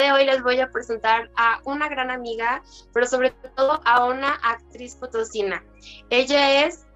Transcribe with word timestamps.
De 0.00 0.12
hoy 0.12 0.24
les 0.24 0.42
voy 0.42 0.58
a 0.60 0.70
presentar 0.70 1.30
a 1.36 1.60
una 1.64 1.86
gran 1.90 2.10
amiga, 2.10 2.62
pero 2.94 3.06
sobre 3.06 3.32
todo 3.32 3.82
a 3.84 4.06
una 4.06 4.32
actriz 4.36 4.94
potosina. 4.94 5.62
Ella 6.08 6.64
es 6.64 6.86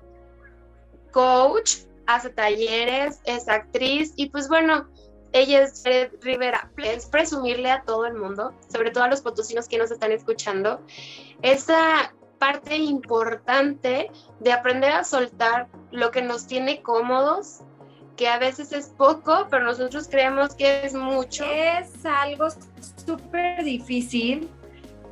coach, 1.13 1.81
hace 2.07 2.31
talleres, 2.31 3.21
es 3.27 3.47
actriz 3.47 4.15
y 4.17 4.31
pues 4.31 4.49
bueno, 4.49 4.89
ella 5.33 5.65
es 5.65 5.83
Rivera. 6.23 6.71
Es 6.79 7.05
presumirle 7.05 7.71
a 7.71 7.83
todo 7.83 8.07
el 8.07 8.15
mundo, 8.15 8.55
sobre 8.73 8.91
todo 8.91 9.05
a 9.05 9.09
los 9.09 9.21
potosinos 9.21 9.69
que 9.69 9.77
nos 9.77 9.91
están 9.91 10.11
escuchando, 10.11 10.81
esa 11.43 12.15
parte 12.39 12.79
importante 12.79 14.11
de 14.41 14.53
aprender 14.53 14.93
a 14.93 15.05
soltar 15.05 15.69
lo 15.91 16.11
que 16.11 16.23
nos 16.23 16.47
tiene 16.47 16.81
cómodos, 16.81 17.61
que 18.17 18.29
a 18.29 18.39
veces 18.39 18.73
es 18.73 18.87
poco, 18.87 19.47
pero 19.51 19.65
nosotros 19.65 20.09
creemos 20.09 20.55
que 20.55 20.85
es 20.85 20.95
mucho. 20.95 21.45
Es 21.45 22.05
algo 22.05 22.49
súper 23.05 23.65
difícil. 23.65 24.49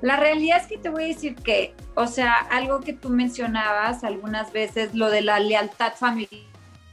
La 0.00 0.16
realidad 0.16 0.58
es 0.60 0.66
que 0.66 0.78
te 0.78 0.88
voy 0.88 1.04
a 1.04 1.06
decir 1.08 1.36
que, 1.36 1.74
o 1.94 2.06
sea, 2.06 2.34
algo 2.50 2.80
que 2.80 2.92
tú 2.92 3.08
mencionabas 3.08 4.02
algunas 4.02 4.52
veces, 4.52 4.94
lo 4.94 5.10
de 5.10 5.22
la 5.22 5.38
lealtad 5.38 5.94
familiar, 5.94 6.42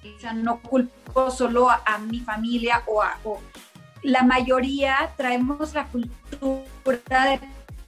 o 0.03 0.20
sea, 0.20 0.34
no 0.34 0.62
culpo 0.62 1.31
solo 1.31 1.70
a, 1.70 1.98
mi 1.98 2.20
familia 2.20 2.84
o 2.86 3.02
a... 3.02 3.17
la 4.03 4.23
mayoría 4.23 5.12
traemos 5.17 5.73
la 5.73 5.88
cultura 5.88 7.26
de 7.26 7.39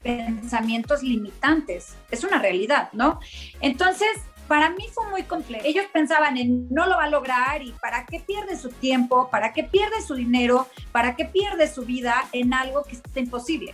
pensamientos 0.02 1.04
limitantes. 1.04 1.96
Es 2.10 2.24
una 2.24 2.40
realidad, 2.40 2.90
¿no? 2.94 3.20
Entonces, 3.60 4.10
para 4.48 4.70
mí 4.70 4.86
fue 4.94 5.10
muy 5.10 5.24
complejo. 5.24 5.66
Ellos 5.66 5.86
pensaban 5.94 6.38
en 6.38 6.68
no 6.70 6.86
lo 6.86 6.98
va 6.98 7.04
a 7.04 7.10
lograr 7.10 7.62
y 7.64 7.72
para 7.82 8.06
qué 8.06 8.20
pierde 8.20 8.58
su 8.58 8.70
tiempo, 8.70 9.30
para 9.30 9.54
qué 9.54 9.64
pierde 9.64 10.02
su 10.02 10.16
dinero, 10.16 10.68
para 10.92 11.16
qué 11.16 11.26
pierde 11.26 11.68
su 11.68 11.84
vida 11.84 12.28
en 12.32 12.54
algo 12.54 12.84
que 12.84 12.96
está 12.96 13.20
imposible. 13.20 13.74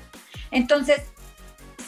Entonces, 0.52 1.02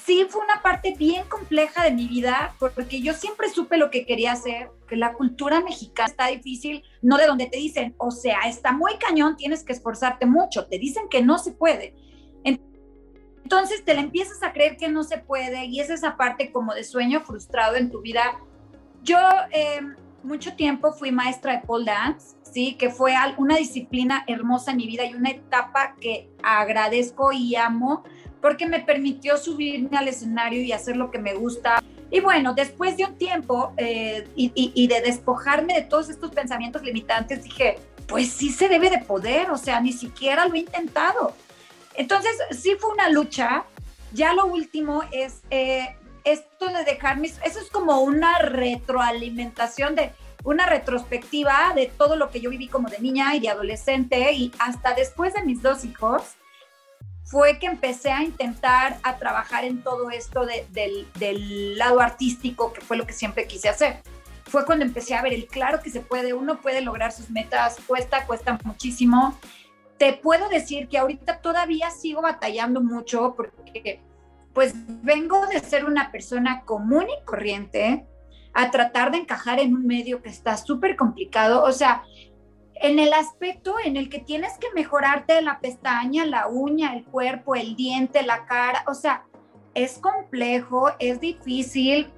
sí 0.05 0.25
fue 0.27 0.43
una 0.43 0.61
parte 0.61 0.95
bien 0.97 1.23
compleja 1.29 1.83
de 1.83 1.91
mi 1.91 2.07
vida 2.07 2.55
porque 2.59 3.01
yo 3.01 3.13
siempre 3.13 3.49
supe 3.49 3.77
lo 3.77 3.91
que 3.91 4.05
quería 4.05 4.31
hacer, 4.31 4.71
que 4.87 4.95
la 4.95 5.13
cultura 5.13 5.61
mexicana 5.61 6.09
está 6.09 6.27
difícil, 6.27 6.83
no 7.01 7.17
de 7.17 7.27
donde 7.27 7.45
te 7.45 7.57
dicen, 7.57 7.93
o 7.97 8.09
sea, 8.09 8.39
está 8.47 8.71
muy 8.71 8.97
cañón, 8.97 9.37
tienes 9.37 9.63
que 9.63 9.73
esforzarte 9.73 10.25
mucho, 10.25 10.65
te 10.65 10.79
dicen 10.79 11.09
que 11.09 11.21
no 11.21 11.37
se 11.37 11.51
puede. 11.51 11.93
Entonces 13.51 13.83
te 13.83 13.95
le 13.95 14.01
empiezas 14.01 14.43
a 14.43 14.53
creer 14.53 14.77
que 14.77 14.89
no 14.89 15.03
se 15.03 15.17
puede 15.17 15.65
y 15.65 15.79
es 15.79 15.89
esa 15.89 16.17
parte 16.17 16.51
como 16.51 16.75
de 16.75 16.83
sueño 16.83 17.21
frustrado 17.21 17.77
en 17.77 17.89
tu 17.89 18.01
vida. 18.01 18.39
Yo 19.03 19.17
eh, 19.51 19.81
mucho 20.23 20.53
tiempo 20.53 20.91
fui 20.91 21.11
maestra 21.11 21.53
de 21.53 21.59
pole 21.65 21.85
dance, 21.85 22.35
sí, 22.43 22.75
que 22.75 22.89
fue 22.89 23.13
una 23.37 23.55
disciplina 23.55 24.23
hermosa 24.27 24.71
en 24.71 24.77
mi 24.77 24.87
vida 24.87 25.05
y 25.05 25.13
una 25.13 25.31
etapa 25.31 25.95
que 25.99 26.29
agradezco 26.43 27.31
y 27.31 27.55
amo 27.55 28.03
porque 28.41 28.65
me 28.65 28.79
permitió 28.79 29.37
subirme 29.37 29.97
al 29.97 30.07
escenario 30.07 30.61
y 30.61 30.71
hacer 30.71 30.95
lo 30.95 31.11
que 31.11 31.19
me 31.19 31.33
gusta. 31.33 31.83
Y 32.11 32.21
bueno, 32.21 32.53
después 32.53 32.97
de 32.97 33.05
un 33.05 33.17
tiempo 33.17 33.73
eh, 33.77 34.27
y, 34.35 34.51
y, 34.55 34.87
de 34.87 35.01
despojarme 35.01 35.73
de 35.73 35.81
todos 35.81 36.09
estos 36.09 36.31
pensamientos 36.31 36.81
limitantes, 36.81 37.43
dije, 37.43 37.77
pues 38.07 38.31
sí 38.31 38.49
se 38.49 38.67
debe 38.67 38.89
de 38.89 38.99
poder, 38.99 39.51
o 39.51 39.57
sea, 39.57 39.79
ni 39.79 39.91
siquiera 39.91 40.47
lo 40.47 40.55
he 40.55 40.59
intentado. 40.59 41.33
Entonces, 41.95 42.31
sí 42.51 42.75
fue 42.79 42.91
una 42.91 43.09
lucha. 43.09 43.65
Ya 44.13 44.33
lo 44.33 44.47
último 44.47 45.03
es 45.11 45.41
eh, 45.51 45.95
esto 46.31 46.67
de 46.67 46.83
dejar 46.83 47.17
mis, 47.17 47.39
eso 47.43 47.59
es 47.59 47.69
como 47.69 48.01
una 48.01 48.39
retroalimentación 48.39 49.95
de 49.95 50.11
una 50.43 50.65
retrospectiva 50.65 51.73
de 51.75 51.87
todo 51.87 52.15
lo 52.15 52.29
que 52.29 52.39
yo 52.39 52.49
viví 52.49 52.67
como 52.67 52.89
de 52.89 52.99
niña 52.99 53.35
y 53.35 53.39
de 53.39 53.49
adolescente 53.49 54.31
y 54.33 54.51
hasta 54.59 54.93
después 54.93 55.33
de 55.33 55.43
mis 55.43 55.61
dos 55.61 55.83
hijos 55.83 56.35
fue 57.23 57.59
que 57.59 57.67
empecé 57.67 58.11
a 58.11 58.23
intentar 58.23 58.97
a 59.03 59.17
trabajar 59.17 59.65
en 59.65 59.83
todo 59.83 60.09
esto 60.09 60.45
del, 60.45 61.07
del 61.15 61.77
lado 61.77 61.99
artístico, 61.99 62.73
que 62.73 62.81
fue 62.81 62.97
lo 62.97 63.05
que 63.05 63.13
siempre 63.13 63.45
quise 63.45 63.69
hacer. 63.69 64.01
Fue 64.45 64.65
cuando 64.65 64.83
empecé 64.83 65.13
a 65.13 65.21
ver 65.21 65.33
el 65.33 65.45
claro 65.45 65.79
que 65.81 65.91
se 65.91 65.99
puede, 65.99 66.33
uno 66.33 66.59
puede 66.59 66.81
lograr 66.81 67.11
sus 67.11 67.29
metas, 67.29 67.77
cuesta, 67.85 68.25
cuesta 68.25 68.57
muchísimo 68.63 69.37
te 69.99 70.13
puedo 70.13 70.49
decir 70.49 70.87
que 70.87 70.97
ahorita 70.97 71.41
todavía 71.41 71.91
sigo 71.91 72.21
batallando 72.21 72.81
mucho 72.81 73.35
porque 73.35 73.99
pues 74.53 74.73
vengo 75.03 75.45
de 75.47 75.59
ser 75.59 75.85
una 75.85 76.11
persona 76.11 76.63
común 76.65 77.05
y 77.05 77.25
corriente 77.25 78.05
a 78.53 78.71
tratar 78.71 79.11
de 79.11 79.19
encajar 79.19 79.59
en 79.59 79.73
un 79.73 79.85
medio 79.85 80.21
que 80.21 80.29
está 80.29 80.57
súper 80.57 80.95
complicado. 80.95 81.63
O 81.63 81.71
sea, 81.71 82.03
en 82.75 82.99
el 82.99 83.13
aspecto 83.13 83.75
en 83.83 83.97
el 83.97 84.09
que 84.09 84.19
tienes 84.19 84.57
que 84.57 84.67
mejorarte 84.73 85.41
la 85.41 85.59
pestaña, 85.59 86.25
la 86.25 86.47
uña, 86.47 86.93
el 86.95 87.03
cuerpo, 87.03 87.55
el 87.55 87.75
diente, 87.75 88.23
la 88.23 88.45
cara, 88.45 88.83
o 88.87 88.93
sea, 88.93 89.25
es 89.73 89.97
complejo, 89.97 90.89
es 90.99 91.19
difícil, 91.19 92.11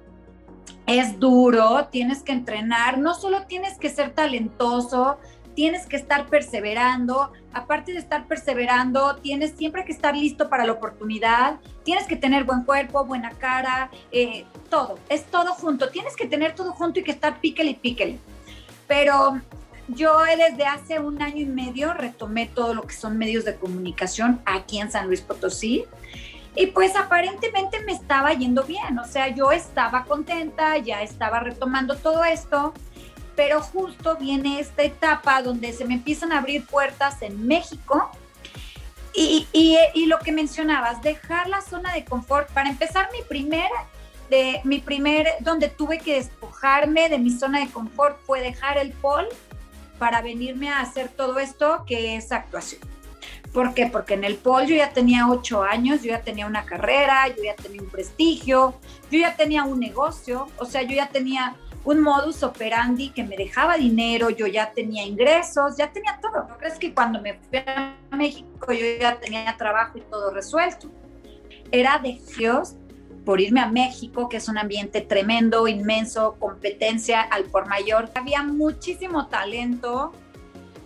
es 0.86 1.18
duro, 1.18 1.88
tienes 1.90 2.22
que 2.22 2.32
entrenar, 2.32 2.98
no 2.98 3.14
solo 3.14 3.46
tienes 3.46 3.78
que 3.78 3.90
ser 3.90 4.14
talentoso, 4.14 5.18
tienes 5.54 5.86
que 5.86 5.96
estar 5.96 6.26
perseverando. 6.26 7.32
Aparte 7.52 7.92
de 7.92 7.98
estar 7.98 8.26
perseverando, 8.26 9.16
tienes 9.16 9.52
siempre 9.52 9.84
que 9.84 9.92
estar 9.92 10.16
listo 10.16 10.48
para 10.48 10.64
la 10.64 10.72
oportunidad. 10.72 11.60
Tienes 11.84 12.06
que 12.06 12.16
tener 12.16 12.44
buen 12.44 12.64
cuerpo, 12.64 13.04
buena 13.04 13.30
cara, 13.30 13.90
eh, 14.10 14.44
todo. 14.70 14.98
Es 15.08 15.24
todo 15.24 15.54
junto. 15.54 15.90
Tienes 15.90 16.16
que 16.16 16.26
tener 16.26 16.54
todo 16.54 16.72
junto 16.72 17.00
y 17.00 17.04
que 17.04 17.10
estar 17.10 17.40
píquele 17.40 17.72
y 17.72 17.74
píquele. 17.74 18.18
Pero 18.86 19.40
yo 19.88 20.18
desde 20.36 20.64
hace 20.64 21.00
un 21.00 21.20
año 21.20 21.42
y 21.42 21.46
medio 21.46 21.92
retomé 21.92 22.46
todo 22.46 22.74
lo 22.74 22.82
que 22.82 22.94
son 22.94 23.18
medios 23.18 23.44
de 23.44 23.56
comunicación 23.56 24.40
aquí 24.44 24.78
en 24.78 24.90
San 24.90 25.06
Luis 25.06 25.20
Potosí. 25.20 25.84
Y 26.54 26.66
pues 26.66 26.94
aparentemente 26.96 27.80
me 27.80 27.92
estaba 27.92 28.34
yendo 28.34 28.64
bien, 28.64 28.98
o 28.98 29.06
sea, 29.06 29.28
yo 29.28 29.52
estaba 29.52 30.04
contenta, 30.04 30.76
ya 30.76 31.02
estaba 31.02 31.40
retomando 31.40 31.96
todo 31.96 32.24
esto 32.24 32.74
pero 33.36 33.60
justo 33.60 34.16
viene 34.16 34.60
esta 34.60 34.82
etapa 34.82 35.42
donde 35.42 35.72
se 35.72 35.84
me 35.84 35.94
empiezan 35.94 36.32
a 36.32 36.38
abrir 36.38 36.66
puertas 36.66 37.22
en 37.22 37.46
México 37.46 38.10
y, 39.14 39.46
y, 39.52 40.06
lo 40.06 40.18
que 40.18 40.32
mencionabas, 40.32 41.02
dejar 41.02 41.48
la 41.48 41.60
zona 41.60 41.92
de 41.92 42.04
confort. 42.04 42.50
Para 42.52 42.70
empezar, 42.70 43.10
mi 43.12 43.22
primer, 43.22 43.68
de, 44.30 44.60
mi 44.64 44.78
primer, 44.78 45.28
donde 45.40 45.68
tuve 45.68 45.98
que 45.98 46.14
despojarme 46.14 47.10
de 47.10 47.18
mi 47.18 47.30
zona 47.30 47.60
de 47.60 47.70
confort 47.70 48.18
fue 48.24 48.40
dejar 48.40 48.78
el 48.78 48.92
pol 48.92 49.28
para 49.98 50.22
venirme 50.22 50.70
a 50.70 50.80
hacer 50.80 51.08
todo 51.08 51.38
esto 51.38 51.84
que 51.86 52.16
es 52.16 52.32
actuación. 52.32 52.80
¿Por 53.52 53.74
qué? 53.74 53.86
Porque 53.86 54.14
en 54.14 54.24
el 54.24 54.36
pol 54.36 54.66
yo 54.66 54.74
ya 54.74 54.90
tenía 54.90 55.28
ocho 55.28 55.62
años, 55.62 56.02
yo 56.02 56.12
ya 56.12 56.22
tenía 56.22 56.46
una 56.46 56.64
carrera, 56.64 57.28
yo 57.28 57.42
ya 57.44 57.54
tenía 57.54 57.82
un 57.82 57.90
prestigio, 57.90 58.74
yo 59.10 59.18
ya 59.18 59.36
tenía 59.36 59.64
un 59.64 59.78
negocio, 59.78 60.48
o 60.56 60.64
sea, 60.64 60.82
yo 60.82 60.96
ya 60.96 61.10
tenía 61.10 61.54
un 61.84 62.00
modus 62.00 62.42
operandi 62.42 63.10
que 63.10 63.24
me 63.24 63.36
dejaba 63.36 63.76
dinero, 63.76 64.30
yo 64.30 64.46
ya 64.46 64.72
tenía 64.72 65.04
ingresos, 65.04 65.76
ya 65.76 65.92
tenía 65.92 66.18
todo. 66.20 66.46
¿No 66.48 66.56
crees 66.58 66.78
que 66.78 66.94
cuando 66.94 67.20
me 67.20 67.34
fui 67.34 67.58
a 67.58 67.96
México 68.12 68.72
yo 68.72 68.86
ya 69.00 69.18
tenía 69.18 69.56
trabajo 69.56 69.98
y 69.98 70.00
todo 70.02 70.32
resuelto? 70.32 70.88
Era 71.70 71.98
de 71.98 72.20
Dios 72.36 72.76
por 73.24 73.40
irme 73.40 73.60
a 73.60 73.66
México, 73.66 74.28
que 74.28 74.36
es 74.36 74.48
un 74.48 74.58
ambiente 74.58 75.00
tremendo, 75.00 75.68
inmenso, 75.68 76.36
competencia 76.38 77.20
al 77.20 77.44
por 77.44 77.66
mayor. 77.66 78.10
Había 78.14 78.42
muchísimo 78.42 79.28
talento, 79.28 80.12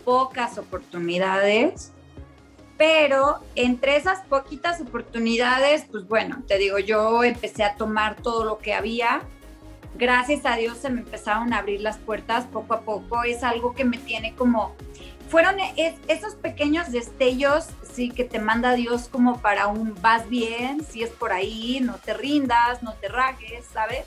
pocas 0.05 0.59
oportunidades, 0.59 1.93
pero 2.77 3.41
entre 3.54 3.97
esas 3.97 4.21
poquitas 4.27 4.81
oportunidades, 4.81 5.87
pues 5.91 6.07
bueno, 6.07 6.43
te 6.47 6.59
digo, 6.59 6.78
yo 6.78 7.25
empecé 7.25 7.65
a 7.65 7.75
tomar 7.75 8.16
todo 8.16 8.45
lo 8.45 8.59
que 8.59 8.75
había 8.75 9.22
gracias 9.97 10.45
a 10.45 10.57
Dios 10.57 10.78
se 10.78 10.91
me 10.91 11.01
empezaron 11.01 11.53
a 11.53 11.59
abrir 11.59 11.81
las 11.81 11.98
puertas 11.98 12.45
poco 12.47 12.75
a 12.75 12.81
poco. 12.81 13.22
Es 13.22 13.43
algo 13.43 13.75
que 13.75 13.84
me 13.84 13.98
tiene 13.98 14.34
como, 14.34 14.75
fueron 15.28 15.57
esos 16.07 16.34
pequeños 16.34 16.93
destellos, 16.93 17.69
sí, 17.93 18.10
que 18.10 18.25
te 18.25 18.39
manda 18.39 18.75
Dios 18.75 19.09
como 19.09 19.41
para 19.41 19.66
un 19.66 19.95
vas 20.01 20.28
bien, 20.28 20.84
si 20.84 21.03
es 21.03 21.10
por 21.10 21.33
ahí, 21.33 21.81
no 21.81 21.95
te 21.95 22.15
rindas, 22.15 22.83
no 22.83 22.95
te 22.95 23.09
rajes, 23.09 23.65
¿sabes? 23.72 24.04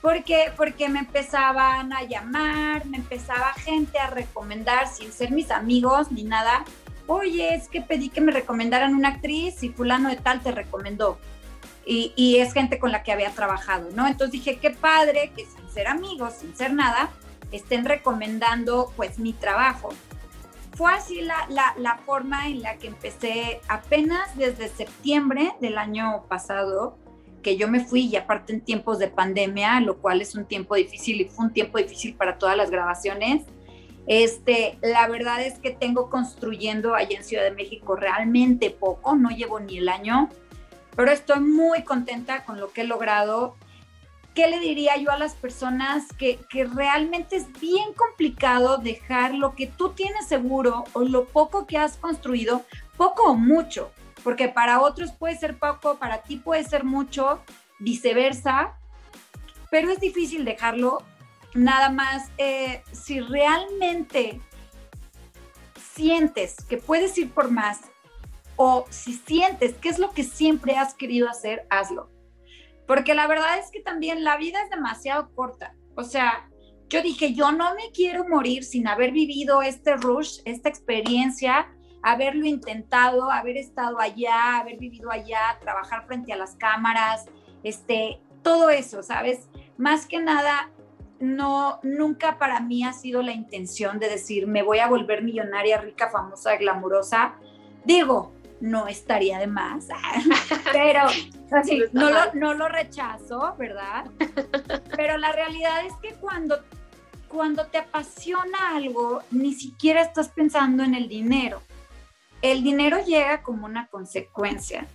Porque, 0.00 0.52
porque 0.56 0.88
me 0.88 1.00
empezaban 1.00 1.92
a 1.92 2.04
llamar, 2.04 2.86
me 2.86 2.98
empezaba 2.98 3.52
gente 3.54 3.98
a 3.98 4.08
recomendar 4.08 4.88
sin 4.88 5.12
ser 5.12 5.32
mis 5.32 5.50
amigos 5.50 6.10
ni 6.12 6.24
nada. 6.24 6.64
Oye, 7.06 7.54
es 7.54 7.68
que 7.68 7.80
pedí 7.80 8.08
que 8.08 8.20
me 8.20 8.32
recomendaran 8.32 8.94
una 8.94 9.08
actriz 9.08 9.62
y 9.62 9.70
fulano 9.70 10.08
de 10.08 10.16
tal 10.16 10.40
te 10.40 10.52
recomendó 10.52 11.18
y, 11.90 12.36
es 12.36 12.52
gente 12.52 12.78
con 12.78 12.92
la 12.92 13.02
que 13.02 13.12
había 13.12 13.30
trabajado, 13.30 13.88
¿no? 13.94 14.06
Entonces 14.06 14.32
dije, 14.32 14.58
qué 14.58 14.70
padre 14.70 15.32
que 15.34 15.46
sin 15.46 15.68
ser 15.70 15.88
amigos, 15.88 16.34
sin 16.34 16.54
ser 16.54 16.74
nada, 16.74 17.10
estén 17.50 17.86
recomendando 17.86 18.92
pues 18.94 19.18
mi 19.18 19.32
trabajo. 19.32 19.88
Fue 20.76 20.92
así 20.92 21.22
la, 21.22 21.46
la, 21.48 21.74
la 21.78 21.96
forma 21.96 22.46
en 22.48 22.62
la 22.62 22.76
que 22.76 22.88
empecé 22.88 23.60
apenas 23.68 24.36
desde 24.36 24.68
septiembre 24.68 25.54
del 25.62 25.78
año 25.78 26.24
pasado, 26.28 26.98
que 27.42 27.56
yo 27.56 27.68
me 27.68 27.82
fui 27.82 28.02
y 28.02 28.16
aparte 28.16 28.52
en 28.52 28.60
tiempos 28.60 28.98
de 28.98 29.08
pandemia, 29.08 29.80
lo 29.80 29.96
cual 29.96 30.20
es 30.20 30.34
un 30.34 30.44
tiempo 30.44 30.74
difícil 30.74 31.22
y 31.22 31.24
fue 31.24 31.46
un 31.46 31.52
tiempo 31.54 31.78
difícil 31.78 32.14
para 32.14 32.36
todas 32.36 32.56
las 32.56 32.70
grabaciones. 32.70 33.44
Este, 34.06 34.78
la 34.82 35.08
verdad 35.08 35.42
es 35.42 35.58
que 35.58 35.70
tengo 35.70 36.10
construyendo 36.10 36.94
allá 36.94 37.16
en 37.16 37.24
Ciudad 37.24 37.44
de 37.44 37.50
México 37.52 37.96
realmente 37.96 38.70
poco, 38.70 39.16
no 39.16 39.30
llevo 39.30 39.58
ni 39.60 39.78
el 39.78 39.88
año, 39.88 40.28
pero 40.98 41.12
estoy 41.12 41.38
muy 41.38 41.84
contenta 41.84 42.44
con 42.44 42.58
lo 42.58 42.72
que 42.72 42.80
he 42.80 42.84
logrado. 42.84 43.54
¿Qué 44.34 44.48
le 44.48 44.58
diría 44.58 44.96
yo 44.96 45.12
a 45.12 45.16
las 45.16 45.34
personas 45.34 46.12
que, 46.18 46.40
que 46.50 46.64
realmente 46.64 47.36
es 47.36 47.52
bien 47.60 47.92
complicado 47.94 48.78
dejar 48.78 49.32
lo 49.32 49.54
que 49.54 49.68
tú 49.68 49.90
tienes 49.90 50.26
seguro 50.26 50.82
o 50.94 51.02
lo 51.02 51.26
poco 51.26 51.68
que 51.68 51.78
has 51.78 51.96
construido, 51.98 52.64
poco 52.96 53.30
o 53.30 53.36
mucho? 53.36 53.92
Porque 54.24 54.48
para 54.48 54.80
otros 54.80 55.12
puede 55.12 55.38
ser 55.38 55.56
poco, 55.56 55.98
para 55.98 56.22
ti 56.22 56.34
puede 56.34 56.64
ser 56.64 56.82
mucho, 56.82 57.44
viceversa, 57.78 58.74
pero 59.70 59.92
es 59.92 60.00
difícil 60.00 60.44
dejarlo 60.44 60.98
nada 61.54 61.90
más, 61.90 62.28
eh, 62.38 62.82
si 62.90 63.20
realmente 63.20 64.40
sientes 65.94 66.56
que 66.68 66.76
puedes 66.76 67.16
ir 67.18 67.30
por 67.30 67.52
más 67.52 67.82
o 68.58 68.84
si 68.90 69.14
sientes 69.14 69.74
que 69.74 69.88
es 69.88 69.98
lo 69.98 70.10
que 70.10 70.24
siempre 70.24 70.76
has 70.76 70.92
querido 70.92 71.28
hacer, 71.28 71.66
hazlo. 71.70 72.10
Porque 72.88 73.14
la 73.14 73.28
verdad 73.28 73.58
es 73.58 73.70
que 73.70 73.80
también 73.80 74.24
la 74.24 74.36
vida 74.36 74.60
es 74.62 74.68
demasiado 74.68 75.30
corta. 75.34 75.74
O 75.94 76.02
sea, 76.02 76.50
yo 76.88 77.00
dije, 77.00 77.34
yo 77.34 77.52
no 77.52 77.74
me 77.76 77.92
quiero 77.92 78.28
morir 78.28 78.64
sin 78.64 78.88
haber 78.88 79.12
vivido 79.12 79.62
este 79.62 79.96
rush, 79.96 80.40
esta 80.44 80.68
experiencia, 80.68 81.70
haberlo 82.02 82.46
intentado, 82.46 83.30
haber 83.30 83.56
estado 83.56 84.00
allá, 84.00 84.58
haber 84.58 84.76
vivido 84.78 85.10
allá, 85.10 85.58
trabajar 85.60 86.06
frente 86.06 86.32
a 86.32 86.36
las 86.36 86.56
cámaras, 86.56 87.26
este, 87.62 88.20
todo 88.42 88.70
eso, 88.70 89.04
¿sabes? 89.04 89.48
Más 89.76 90.06
que 90.06 90.18
nada, 90.18 90.72
no, 91.20 91.78
nunca 91.84 92.38
para 92.38 92.58
mí 92.58 92.84
ha 92.84 92.92
sido 92.92 93.22
la 93.22 93.32
intención 93.32 94.00
de 94.00 94.08
decir, 94.08 94.48
me 94.48 94.62
voy 94.62 94.80
a 94.80 94.88
volver 94.88 95.22
millonaria, 95.22 95.80
rica, 95.80 96.10
famosa, 96.10 96.56
glamurosa. 96.56 97.34
Digo, 97.84 98.32
no 98.60 98.88
estaría 98.88 99.38
de 99.38 99.46
más, 99.46 99.86
pero 100.72 101.02
así, 101.52 101.82
no, 101.92 102.10
lo, 102.10 102.34
no 102.34 102.54
lo 102.54 102.68
rechazo, 102.68 103.54
¿verdad? 103.58 104.06
Pero 104.96 105.16
la 105.18 105.32
realidad 105.32 105.86
es 105.86 105.94
que 106.02 106.14
cuando, 106.14 106.62
cuando 107.28 107.66
te 107.66 107.78
apasiona 107.78 108.76
algo, 108.76 109.22
ni 109.30 109.54
siquiera 109.54 110.02
estás 110.02 110.28
pensando 110.28 110.82
en 110.82 110.94
el 110.94 111.08
dinero. 111.08 111.62
El 112.42 112.62
dinero 112.62 113.04
llega 113.04 113.42
como 113.42 113.66
una 113.66 113.88
consecuencia. 113.88 114.86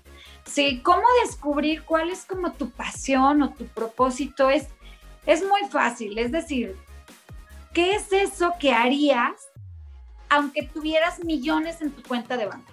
Sí, 0.46 0.82
¿cómo 0.82 1.04
descubrir 1.24 1.84
cuál 1.84 2.10
es 2.10 2.26
como 2.26 2.52
tu 2.52 2.70
pasión 2.70 3.42
o 3.42 3.54
tu 3.54 3.66
propósito? 3.68 4.50
Es 4.50 4.68
es 5.26 5.42
muy 5.42 5.70
fácil, 5.70 6.18
es 6.18 6.32
decir, 6.32 6.76
¿qué 7.74 7.96
es 7.96 8.12
eso 8.12 8.54
que 8.60 8.74
harías 8.74 9.50
aunque 10.30 10.64
tuvieras 10.64 11.24
millones 11.24 11.82
en 11.82 11.92
tu 11.92 12.02
cuenta 12.04 12.36
de 12.38 12.48
banco? 12.48 12.73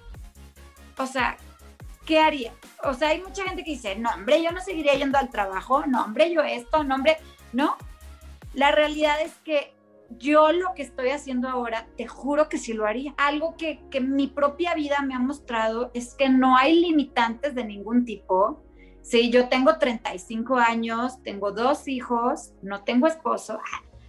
O 1.01 1.07
sea, 1.07 1.37
¿qué 2.07 2.19
haría? 2.19 2.53
O 2.85 2.95
sea, 2.95 3.09
hay 3.09 3.21
mucha 3.21 3.45
gente 3.45 3.65
que 3.65 3.73
dice, 3.73 3.97
no, 3.97 4.11
hombre, 4.11 4.43
yo 4.43 4.51
no 4.53 4.61
seguiría 4.61 4.95
yendo 4.95 5.19
al 5.19 5.31
trabajo, 5.31 5.87
no, 5.87 6.05
hombre, 6.05 6.33
yo 6.33 6.43
esto, 6.43 6.85
no, 6.85 6.95
hombre, 6.95 7.17
no. 7.53 7.77
La 8.55 8.73
realidad 8.73 9.21
es 9.21 9.33
que 9.45 9.75
yo 10.19 10.53
lo 10.53 10.75
que 10.75 10.83
estoy 10.83 11.11
haciendo 11.11 11.49
ahora, 11.49 11.87
te 11.97 12.07
juro 12.07 12.49
que 12.49 12.59
sí 12.59 12.73
lo 12.73 12.87
haría. 12.87 13.15
Algo 13.17 13.57
que, 13.57 13.81
que 13.91 14.01
mi 14.01 14.27
propia 14.27 14.75
vida 14.75 15.03
me 15.03 15.15
ha 15.15 15.21
mostrado 15.21 15.91
es 15.95 16.15
que 16.15 16.29
no 16.29 16.57
hay 16.57 16.81
limitantes 16.81 17.55
de 17.55 17.65
ningún 17.65 18.05
tipo 18.05 18.65
Sí, 19.03 19.31
yo 19.31 19.49
tengo 19.49 19.79
35 19.79 20.57
años, 20.57 21.23
tengo 21.23 21.53
dos 21.53 21.89
hijos, 21.89 22.53
no 22.63 22.85
tengo 22.85 23.07
esposo. 23.07 23.59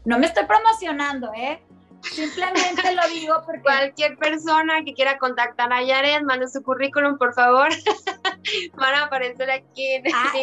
No 0.06 0.20
me 0.20 0.28
estoy 0.28 0.46
promocionando, 0.46 1.32
¿eh? 1.34 1.64
Simplemente 2.04 2.96
lo 2.96 3.08
digo 3.10 3.36
porque... 3.46 3.62
Cualquier 3.62 4.18
persona 4.18 4.84
que 4.84 4.94
quiera 4.94 5.18
contactar 5.18 5.72
a 5.72 5.84
Yaret, 5.84 6.24
mande 6.24 6.48
su 6.48 6.62
currículum, 6.64 7.18
por 7.18 7.34
favor. 7.34 7.70
Van 8.76 8.96
a 8.96 9.04
aparecer 9.04 9.50
aquí 9.52 9.94
en 9.94 10.04
ah, 10.14 10.34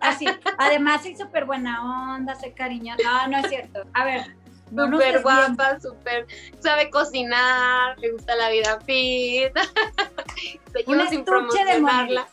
Así, 0.00 0.26
además 0.58 1.02
soy 1.02 1.16
súper 1.16 1.44
buena 1.44 2.14
onda, 2.14 2.34
soy 2.34 2.52
cariño. 2.52 2.94
No, 3.02 3.26
no 3.28 3.38
es 3.38 3.48
cierto. 3.48 3.82
A 3.92 4.04
ver, 4.04 4.36
súper 4.70 5.22
guapa, 5.22 5.78
súper 5.80 6.26
sabe 6.60 6.90
cocinar, 6.90 7.98
le 7.98 8.12
gusta 8.12 8.34
la 8.34 8.48
vida 8.48 8.80
fit. 8.86 9.52
Seguimos 10.72 11.10
sin 11.10 11.24
promocionarla. 11.24 12.26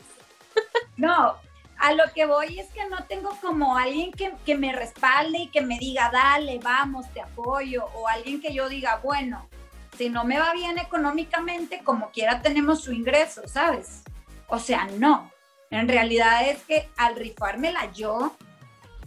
No, 0.96 1.38
a 1.80 1.94
lo 1.94 2.04
que 2.14 2.26
voy 2.26 2.60
es 2.60 2.68
que 2.70 2.88
no 2.90 3.04
tengo 3.06 3.38
como 3.42 3.78
alguien 3.78 4.12
que, 4.12 4.56
me 4.56 4.74
respalde 4.74 5.40
y 5.40 5.48
que 5.50 5.62
me 5.62 5.78
diga, 5.78 6.10
dale, 6.12 6.60
vamos, 6.60 7.12
te 7.14 7.22
apoyo, 7.22 7.86
o 7.96 8.08
alguien 8.08 8.42
que 8.42 8.54
yo 8.54 8.68
diga, 8.68 9.00
bueno, 9.04 9.48
si 9.98 10.10
no 10.10 10.24
me 10.24 10.40
va 10.40 10.54
bien 10.54 10.78
económicamente, 10.78 11.82
como 11.84 12.12
quiera 12.12 12.42
tenemos 12.42 12.82
su 12.82 12.92
ingreso, 12.92 13.48
¿sabes? 13.48 14.04
O 14.48 14.60
sea, 14.60 14.88
no. 14.98 15.32
En 15.70 15.88
realidad 15.88 16.48
es 16.50 16.64
que 16.64 16.90
al 16.98 17.16
rifármela 17.16 17.92
yo, 17.92 18.36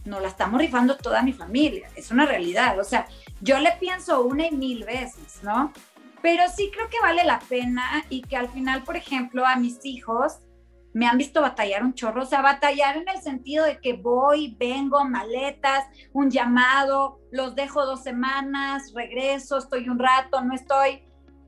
no 0.04 0.20
la 0.20 0.28
estamos 0.28 0.60
rifando 0.60 0.96
toda 0.96 1.22
mi 1.22 1.32
familia, 1.32 1.88
es 1.96 2.10
una 2.10 2.26
realidad. 2.26 2.78
O 2.78 2.84
sea, 2.84 3.06
yo 3.40 3.58
le 3.58 3.72
pienso 3.72 4.22
una 4.22 4.46
y 4.46 4.52
mil 4.52 4.84
veces, 4.84 5.42
¿no? 5.42 5.72
Pero 6.22 6.44
sí 6.54 6.70
creo 6.72 6.88
que 6.88 7.00
vale 7.00 7.24
la 7.24 7.38
pena 7.38 8.04
y 8.10 8.22
que 8.22 8.36
al 8.36 8.48
final, 8.48 8.82
por 8.82 8.96
ejemplo, 8.96 9.46
a 9.46 9.56
mis 9.56 9.84
hijos, 9.84 10.38
me 10.92 11.06
han 11.06 11.18
visto 11.18 11.40
batallar 11.40 11.84
un 11.84 11.94
chorro, 11.94 12.22
o 12.22 12.26
sea, 12.26 12.42
batallar 12.42 12.96
en 12.96 13.08
el 13.08 13.20
sentido 13.20 13.64
de 13.64 13.78
que 13.80 13.92
voy, 13.92 14.56
vengo, 14.58 15.04
maletas, 15.04 15.84
un 16.12 16.30
llamado, 16.30 17.20
los 17.30 17.54
dejo 17.54 17.86
dos 17.86 18.02
semanas, 18.02 18.92
regreso, 18.94 19.58
estoy 19.58 19.88
un 19.88 19.98
rato, 19.98 20.40
no 20.42 20.54
estoy. 20.54 21.02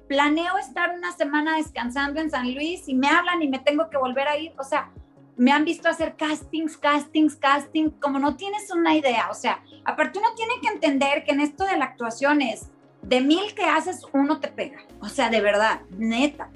Planeo 0.09 0.59
estar 0.59 0.91
una 0.91 1.13
semana 1.13 1.57
descansando 1.57 2.21
en 2.21 2.31
San 2.31 2.55
Luis 2.55 2.89
y 2.89 2.95
me 2.95 3.09
hablan 3.09 3.43
y 3.43 3.49
me 3.49 3.59
tengo 3.59 3.89
que 3.91 3.97
volver 3.97 4.29
a 4.29 4.37
ir, 4.37 4.53
o 4.59 4.65
sea, 4.65 4.91
me 5.37 5.51
han 5.51 5.65
visto 5.65 5.89
hacer 5.89 6.17
castings, 6.17 6.77
castings, 6.77 7.37
castings, 7.37 7.95
como 8.01 8.19
no 8.19 8.37
tienes 8.37 8.71
una 8.71 8.95
idea, 8.95 9.29
o 9.31 9.35
sea, 9.35 9.63
aparte 9.85 10.19
uno 10.19 10.35
tiene 10.37 10.55
que 10.61 10.69
entender 10.69 11.25
que 11.25 11.33
en 11.33 11.41
esto 11.41 11.65
de 11.65 11.79
la 11.79 11.87
actuación 11.87 12.43
es, 12.43 12.71
de 13.03 13.21
mil 13.21 13.55
que 13.55 13.65
haces, 13.65 14.03
uno 14.13 14.39
te 14.39 14.49
pega, 14.49 14.81
o 15.01 15.09
sea, 15.09 15.31
de 15.31 15.41
verdad, 15.41 15.81
neta. 15.97 16.51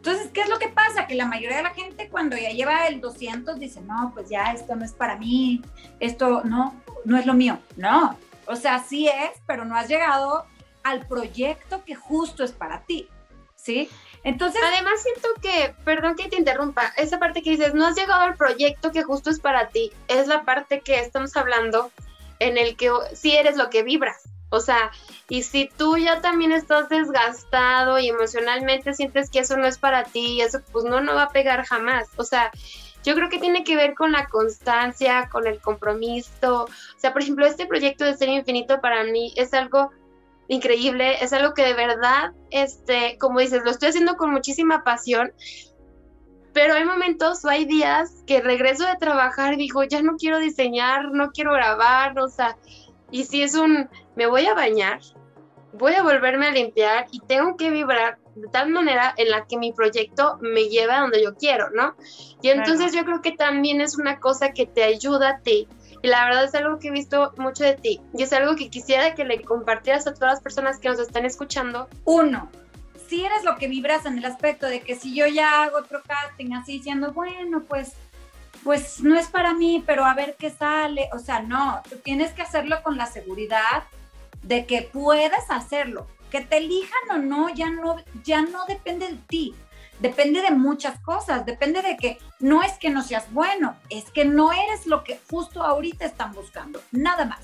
Entonces, 0.00 0.30
¿qué 0.32 0.40
es 0.40 0.48
lo 0.48 0.58
que 0.58 0.68
pasa? 0.68 1.06
Que 1.06 1.14
la 1.14 1.26
mayoría 1.26 1.58
de 1.58 1.62
la 1.62 1.74
gente 1.74 2.08
cuando 2.08 2.34
ya 2.34 2.48
lleva 2.48 2.86
el 2.86 3.02
200 3.02 3.60
dice, 3.60 3.82
no, 3.82 4.12
pues 4.14 4.30
ya 4.30 4.44
esto 4.52 4.74
no 4.74 4.82
es 4.82 4.92
para 4.92 5.16
mí, 5.16 5.60
esto 5.98 6.40
no, 6.42 6.74
no 7.04 7.18
es 7.18 7.26
lo 7.26 7.34
mío. 7.34 7.58
No, 7.76 8.16
o 8.46 8.56
sea, 8.56 8.82
sí 8.82 9.08
es, 9.08 9.42
pero 9.46 9.66
no 9.66 9.76
has 9.76 9.88
llegado 9.88 10.46
al 10.84 11.06
proyecto 11.06 11.84
que 11.84 11.94
justo 11.94 12.42
es 12.42 12.52
para 12.52 12.80
ti, 12.80 13.10
¿sí? 13.56 13.90
Entonces... 14.24 14.62
Además 14.72 15.02
siento 15.02 15.28
que, 15.42 15.74
perdón 15.84 16.16
que 16.16 16.30
te 16.30 16.36
interrumpa, 16.38 16.94
esa 16.96 17.18
parte 17.18 17.42
que 17.42 17.50
dices, 17.50 17.74
no 17.74 17.86
has 17.86 17.94
llegado 17.94 18.22
al 18.22 18.36
proyecto 18.36 18.92
que 18.92 19.02
justo 19.02 19.28
es 19.28 19.38
para 19.38 19.68
ti, 19.68 19.92
es 20.08 20.28
la 20.28 20.46
parte 20.46 20.80
que 20.80 20.98
estamos 20.98 21.36
hablando 21.36 21.92
en 22.38 22.56
el 22.56 22.74
que 22.74 22.90
sí 23.12 23.36
eres 23.36 23.58
lo 23.58 23.68
que 23.68 23.82
vibras. 23.82 24.29
O 24.50 24.60
sea, 24.60 24.90
y 25.28 25.42
si 25.42 25.70
tú 25.76 25.96
ya 25.96 26.20
también 26.20 26.52
estás 26.52 26.88
desgastado 26.88 27.98
y 27.98 28.08
emocionalmente 28.08 28.94
sientes 28.94 29.30
que 29.30 29.40
eso 29.40 29.56
no 29.56 29.66
es 29.66 29.78
para 29.78 30.04
ti, 30.04 30.40
eso 30.40 30.60
pues 30.72 30.84
no, 30.84 31.00
no 31.00 31.14
va 31.14 31.24
a 31.24 31.30
pegar 31.30 31.64
jamás. 31.64 32.08
O 32.16 32.24
sea, 32.24 32.50
yo 33.04 33.14
creo 33.14 33.28
que 33.28 33.38
tiene 33.38 33.64
que 33.64 33.76
ver 33.76 33.94
con 33.94 34.12
la 34.12 34.26
constancia, 34.26 35.28
con 35.30 35.46
el 35.46 35.60
compromiso. 35.60 36.64
O 36.64 36.98
sea, 36.98 37.12
por 37.12 37.22
ejemplo, 37.22 37.46
este 37.46 37.66
proyecto 37.66 38.04
de 38.04 38.16
Ser 38.16 38.28
Infinito 38.28 38.80
para 38.80 39.04
mí 39.04 39.32
es 39.36 39.54
algo 39.54 39.90
increíble, 40.48 41.22
es 41.22 41.32
algo 41.32 41.54
que 41.54 41.64
de 41.64 41.74
verdad, 41.74 42.32
este, 42.50 43.16
como 43.18 43.38
dices, 43.38 43.62
lo 43.64 43.70
estoy 43.70 43.90
haciendo 43.90 44.16
con 44.16 44.32
muchísima 44.32 44.82
pasión, 44.82 45.32
pero 46.52 46.74
hay 46.74 46.84
momentos 46.84 47.44
o 47.44 47.48
hay 47.48 47.64
días 47.64 48.24
que 48.26 48.40
regreso 48.40 48.84
de 48.84 48.96
trabajar 48.96 49.54
y 49.54 49.58
digo, 49.58 49.84
ya 49.84 50.02
no 50.02 50.16
quiero 50.16 50.40
diseñar, 50.40 51.12
no 51.12 51.30
quiero 51.30 51.52
grabar, 51.52 52.18
o 52.18 52.28
sea, 52.28 52.56
y 53.10 53.24
si 53.24 53.42
es 53.42 53.54
un, 53.54 53.88
me 54.16 54.26
voy 54.26 54.46
a 54.46 54.54
bañar, 54.54 55.00
voy 55.72 55.94
a 55.94 56.02
volverme 56.02 56.46
a 56.46 56.50
limpiar 56.50 57.06
y 57.12 57.20
tengo 57.20 57.56
que 57.56 57.70
vibrar 57.70 58.18
de 58.34 58.48
tal 58.48 58.70
manera 58.70 59.14
en 59.16 59.30
la 59.30 59.46
que 59.46 59.58
mi 59.58 59.72
proyecto 59.72 60.38
me 60.40 60.68
lleva 60.68 60.98
a 60.98 61.00
donde 61.00 61.22
yo 61.22 61.36
quiero, 61.36 61.70
¿no? 61.70 61.94
Y 62.42 62.48
entonces 62.48 62.92
yo 62.92 63.04
creo 63.04 63.22
que 63.22 63.32
también 63.32 63.80
es 63.80 63.98
una 63.98 64.18
cosa 64.18 64.52
que 64.52 64.66
te 64.66 64.82
ayuda 64.82 65.30
a 65.30 65.38
ti. 65.40 65.68
Y 66.02 66.08
la 66.08 66.24
verdad 66.24 66.44
es 66.44 66.54
algo 66.54 66.78
que 66.78 66.88
he 66.88 66.92
visto 66.92 67.34
mucho 67.36 67.64
de 67.64 67.74
ti. 67.74 68.00
Y 68.16 68.22
es 68.22 68.32
algo 68.32 68.56
que 68.56 68.70
quisiera 68.70 69.14
que 69.14 69.24
le 69.24 69.42
compartieras 69.42 70.06
a 70.06 70.14
todas 70.14 70.34
las 70.34 70.42
personas 70.42 70.78
que 70.78 70.88
nos 70.88 70.98
están 70.98 71.26
escuchando. 71.26 71.88
Uno, 72.04 72.50
si 73.06 73.24
eres 73.24 73.44
lo 73.44 73.56
que 73.56 73.68
vibras 73.68 74.06
en 74.06 74.16
el 74.18 74.24
aspecto 74.24 74.66
de 74.66 74.80
que 74.80 74.94
si 74.94 75.14
yo 75.14 75.26
ya 75.26 75.64
hago 75.64 75.78
otro 75.78 76.00
casting 76.06 76.52
así 76.54 76.74
diciendo, 76.74 77.12
bueno, 77.12 77.64
pues 77.68 77.94
pues 78.64 79.00
no 79.00 79.18
es 79.18 79.28
para 79.28 79.54
mí, 79.54 79.82
pero 79.86 80.04
a 80.04 80.14
ver 80.14 80.36
qué 80.38 80.50
sale. 80.50 81.08
O 81.12 81.18
sea, 81.18 81.40
no, 81.40 81.82
tú 81.88 81.96
tienes 81.98 82.32
que 82.32 82.42
hacerlo 82.42 82.82
con 82.82 82.96
la 82.96 83.06
seguridad 83.06 83.84
de 84.42 84.66
que 84.66 84.82
puedes 84.82 85.50
hacerlo. 85.50 86.06
Que 86.30 86.40
te 86.40 86.58
elijan 86.58 87.10
o 87.10 87.18
no, 87.18 87.48
ya 87.48 87.70
no, 87.70 87.96
ya 88.24 88.42
no 88.42 88.64
depende 88.66 89.08
de 89.08 89.18
ti. 89.26 89.54
Depende 89.98 90.40
de 90.40 90.50
muchas 90.50 90.98
cosas, 91.00 91.44
depende 91.44 91.82
de 91.82 91.96
que 91.98 92.18
no 92.38 92.62
es 92.62 92.72
que 92.78 92.88
no 92.88 93.02
seas 93.02 93.30
bueno, 93.32 93.76
es 93.90 94.10
que 94.10 94.24
no 94.24 94.50
eres 94.50 94.86
lo 94.86 95.04
que 95.04 95.20
justo 95.28 95.62
ahorita 95.62 96.06
están 96.06 96.32
buscando, 96.32 96.80
nada 96.90 97.26
más, 97.26 97.40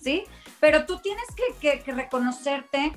¿sí? 0.00 0.24
pero 0.60 0.86
tú 0.86 0.98
tienes 0.98 1.26
que, 1.60 1.82
reconocerte 1.92 2.92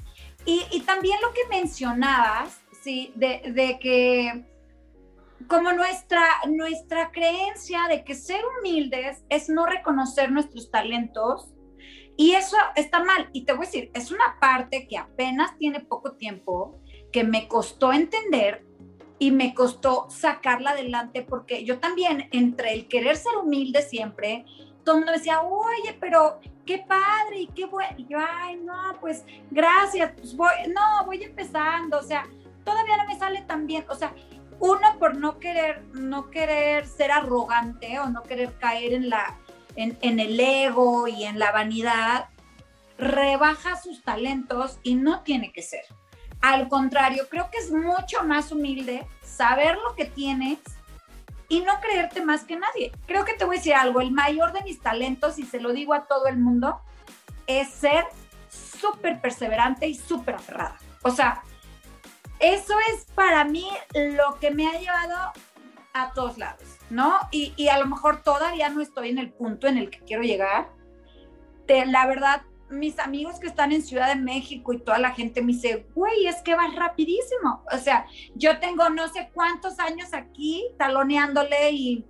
y, 0.45 0.81
también 0.81 1.19
lo 1.21 1.33
que 1.33 1.41
mencionabas, 1.49 2.59
sí, 2.83 3.11
de 3.15 3.79
que 3.81 4.43
como 5.47 5.71
nuestra, 5.71 6.23
nuestra 6.47 7.11
creencia 7.11 7.87
de 7.87 8.03
que 8.03 8.15
ser 8.15 8.41
humildes 8.59 9.23
es 9.29 9.49
no 9.49 9.65
reconocer 9.65 10.31
nuestros 10.31 10.69
talentos 10.69 11.53
y 12.17 12.33
eso 12.33 12.57
está 12.75 13.03
mal. 13.03 13.29
Y 13.31 13.45
te 13.45 13.53
voy 13.53 13.63
a 13.63 13.65
decir, 13.65 13.91
es 13.93 14.11
una 14.11 14.37
parte 14.39 14.87
que 14.87 14.97
apenas 14.97 15.57
tiene 15.57 15.79
poco 15.79 16.13
tiempo, 16.13 16.79
que 17.11 17.23
me 17.23 17.47
costó 17.47 17.93
entender 17.93 18.65
y 19.19 19.31
me 19.31 19.53
costó 19.53 20.09
sacarla 20.09 20.71
adelante 20.71 21.21
porque 21.21 21.63
yo 21.63 21.79
también, 21.79 22.27
entre 22.31 22.73
el 22.73 22.87
querer 22.87 23.15
ser 23.15 23.37
humilde 23.37 23.81
siempre, 23.81 24.45
todo 24.83 24.95
el 24.95 25.01
mundo 25.01 25.13
decía, 25.13 25.41
oye, 25.41 25.97
pero 25.99 26.39
qué 26.65 26.79
padre 26.79 27.41
y 27.41 27.47
qué 27.47 27.65
bueno. 27.65 27.95
Y 27.97 28.07
yo, 28.07 28.17
ay, 28.19 28.57
no, 28.57 28.97
pues 28.99 29.25
gracias, 29.49 30.11
pues 30.17 30.35
voy, 30.35 30.51
no, 30.73 31.05
voy 31.05 31.23
empezando, 31.23 31.99
o 31.99 32.03
sea, 32.03 32.27
todavía 32.63 32.97
no 32.97 33.05
me 33.05 33.17
sale 33.17 33.41
tan 33.43 33.65
bien, 33.65 33.85
o 33.89 33.95
sea, 33.95 34.13
uno 34.59 34.97
por 34.99 35.15
no 35.15 35.39
querer, 35.39 35.83
no 35.93 36.29
querer 36.29 36.85
ser 36.85 37.11
arrogante 37.11 37.99
o 37.99 38.09
no 38.09 38.23
querer 38.23 38.53
caer 38.57 38.93
en 38.93 39.09
la, 39.09 39.37
en, 39.75 39.97
en 40.01 40.19
el 40.19 40.39
ego 40.39 41.07
y 41.07 41.23
en 41.23 41.39
la 41.39 41.51
vanidad, 41.51 42.29
rebaja 42.97 43.81
sus 43.81 44.03
talentos 44.03 44.79
y 44.83 44.95
no 44.95 45.21
tiene 45.21 45.51
que 45.51 45.61
ser. 45.61 45.83
Al 46.41 46.67
contrario, 46.69 47.27
creo 47.29 47.49
que 47.51 47.57
es 47.57 47.71
mucho 47.71 48.23
más 48.25 48.51
humilde 48.51 49.05
saber 49.23 49.77
lo 49.77 49.95
que 49.95 50.05
tienes 50.05 50.59
y 51.49 51.61
no 51.61 51.79
creerte 51.81 52.23
más 52.23 52.43
que 52.43 52.57
nadie. 52.57 52.91
Creo 53.07 53.25
que 53.25 53.33
te 53.33 53.43
voy 53.43 53.57
a 53.57 53.59
decir 53.59 53.73
algo, 53.73 54.01
el 54.01 54.11
mayor 54.11 54.53
de 54.53 54.61
mis 54.63 54.79
talentos, 54.79 55.39
y 55.39 55.43
se 55.43 55.59
lo 55.59 55.73
digo 55.73 55.93
a 55.93 56.05
todo 56.05 56.27
el 56.27 56.37
mundo, 56.37 56.79
es 57.47 57.69
ser 57.69 58.05
súper 58.49 59.19
perseverante 59.19 59.87
y 59.87 59.95
súper 59.95 60.35
aferrada. 60.35 60.77
O 61.01 61.11
sea, 61.11 61.43
eso 62.39 62.73
es 62.93 63.05
para 63.15 63.43
mí 63.43 63.67
lo 63.93 64.39
que 64.39 64.51
me 64.51 64.67
ha 64.67 64.79
llevado 64.79 65.33
a 65.93 66.13
todos 66.13 66.37
lados, 66.37 66.77
¿no? 66.89 67.17
Y, 67.31 67.67
a 67.67 67.77
lo 67.77 67.85
mejor 67.85 68.23
todavía 68.23 68.69
no 68.69 68.81
estoy 68.81 69.09
en 69.09 69.17
el 69.17 69.31
punto 69.31 69.67
en 69.67 69.77
el 69.77 69.89
que 69.89 69.99
quiero 69.99 70.23
llegar. 70.23 70.69
la 71.67 72.07
verdad, 72.07 72.41
mis 72.69 72.99
amigos 72.99 73.39
que 73.39 73.47
están 73.47 73.71
en 73.71 73.81
Ciudad 73.81 74.07
de 74.07 74.15
México 74.15 74.73
y 74.73 74.79
toda 74.79 74.99
la 74.99 75.11
gente 75.11 75.41
me 75.41 75.53
dice, 75.53 75.87
güey, 75.93 76.27
es 76.27 76.41
que 76.41 76.55
vas 76.55 76.75
rapidísimo. 76.75 77.63
O 77.71 77.77
sea, 77.77 78.05
yo 78.35 78.59
tengo 78.59 78.89
no 78.89 79.07
sé 79.07 79.29
cuántos 79.33 79.79
años 79.79 80.13
aquí 80.13 80.67
taloneándole 80.77 81.71
y 81.71 82.05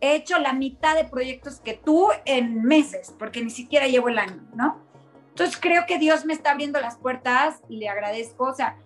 he 0.00 0.14
hecho 0.16 0.38
la 0.38 0.52
mitad 0.52 0.94
de 0.94 1.04
proyectos 1.04 1.60
que 1.60 1.74
tú 1.74 2.08
en 2.26 2.62
meses, 2.62 3.14
porque 3.18 3.42
ni 3.42 3.50
siquiera 3.50 3.88
llevo 3.88 4.08
el 4.08 4.18
año, 4.18 4.42
¿no? 4.54 4.82
Entonces 5.30 5.58
creo 5.60 5.84
que 5.86 5.98
Dios 5.98 6.24
me 6.24 6.34
está 6.34 6.52
abriendo 6.52 6.80
las 6.80 6.96
puertas 6.96 7.60
y 7.68 7.78
le 7.78 7.88
agradezco. 7.88 8.44
O 8.44 8.54
sea, 8.54 8.76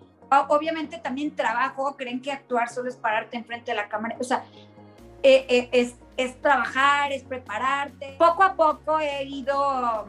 obviamente 0.48 0.98
también 0.98 1.34
trabajo, 1.34 1.96
creen 1.96 2.20
que 2.20 2.32
actuar 2.32 2.68
solo 2.68 2.88
es 2.88 2.96
pararte 2.96 3.36
enfrente 3.36 3.70
de 3.70 3.76
la 3.76 3.88
cámara, 3.88 4.16
o 4.20 4.24
sea, 4.24 4.44
eh, 5.22 5.46
eh, 5.48 5.68
es, 5.72 5.94
es 6.16 6.40
trabajar, 6.40 7.12
es 7.12 7.24
prepararte. 7.24 8.14
Poco 8.18 8.42
a 8.42 8.54
poco 8.54 9.00
he 9.00 9.24
ido 9.24 10.06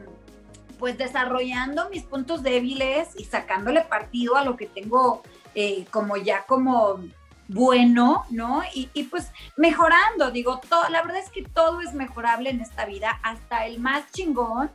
pues 0.78 0.96
desarrollando 0.96 1.90
mis 1.90 2.04
puntos 2.04 2.42
débiles 2.42 3.08
y 3.18 3.24
sacándole 3.24 3.82
partido 3.82 4.36
a 4.36 4.44
lo 4.44 4.56
que 4.56 4.66
tengo 4.66 5.22
eh, 5.54 5.84
como 5.90 6.16
ya 6.16 6.44
como 6.44 7.00
bueno, 7.48 8.24
¿no? 8.30 8.62
Y, 8.72 8.88
y, 8.94 9.04
pues 9.04 9.32
mejorando, 9.56 10.30
digo, 10.30 10.60
todo, 10.68 10.88
la 10.88 11.02
verdad 11.02 11.18
es 11.18 11.30
que 11.30 11.42
todo 11.42 11.80
es 11.80 11.92
mejorable 11.94 12.48
en 12.48 12.60
esta 12.60 12.86
vida, 12.86 13.18
hasta 13.24 13.66
el 13.66 13.80
más 13.80 14.10
chingón 14.12 14.70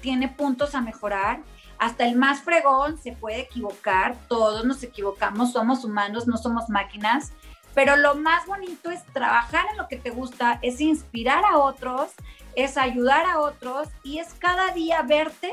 tiene 0.00 0.28
puntos 0.28 0.76
a 0.76 0.80
mejorar 0.80 1.40
hasta 1.80 2.04
el 2.04 2.14
más 2.14 2.42
fregón 2.42 2.98
se 2.98 3.12
puede 3.12 3.40
equivocar, 3.40 4.14
todos 4.28 4.66
nos 4.66 4.82
equivocamos, 4.82 5.52
somos 5.52 5.82
humanos, 5.82 6.28
no 6.28 6.36
somos 6.36 6.68
máquinas, 6.68 7.32
pero 7.74 7.96
lo 7.96 8.16
más 8.16 8.46
bonito 8.46 8.90
es 8.90 9.02
trabajar 9.06 9.64
en 9.70 9.78
lo 9.78 9.88
que 9.88 9.96
te 9.96 10.10
gusta, 10.10 10.58
es 10.60 10.82
inspirar 10.82 11.42
a 11.42 11.56
otros, 11.56 12.10
es 12.54 12.76
ayudar 12.76 13.24
a 13.24 13.40
otros 13.40 13.88
y 14.04 14.18
es 14.18 14.34
cada 14.34 14.74
día 14.74 15.00
verte, 15.00 15.50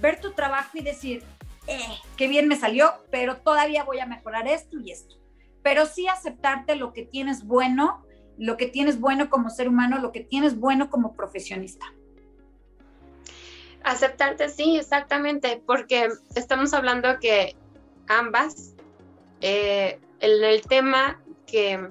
ver 0.00 0.18
tu 0.18 0.32
trabajo 0.32 0.78
y 0.78 0.82
decir, 0.82 1.22
eh, 1.66 1.78
qué 2.16 2.26
bien 2.26 2.48
me 2.48 2.56
salió, 2.56 2.94
pero 3.10 3.36
todavía 3.36 3.84
voy 3.84 3.98
a 3.98 4.06
mejorar 4.06 4.48
esto 4.48 4.80
y 4.80 4.92
esto. 4.92 5.16
Pero 5.62 5.84
sí 5.84 6.08
aceptarte 6.08 6.74
lo 6.74 6.94
que 6.94 7.02
tienes 7.02 7.44
bueno, 7.44 8.02
lo 8.38 8.56
que 8.56 8.66
tienes 8.66 8.98
bueno 8.98 9.28
como 9.28 9.50
ser 9.50 9.68
humano, 9.68 9.98
lo 9.98 10.10
que 10.10 10.20
tienes 10.20 10.58
bueno 10.58 10.88
como 10.88 11.12
profesionista. 11.12 11.84
Aceptarte, 13.84 14.48
sí, 14.48 14.78
exactamente, 14.78 15.62
porque 15.66 16.08
estamos 16.34 16.72
hablando 16.72 17.18
que 17.20 17.54
ambas, 18.08 18.72
eh, 19.42 20.00
el, 20.20 20.62
tema 20.62 21.20
que 21.46 21.90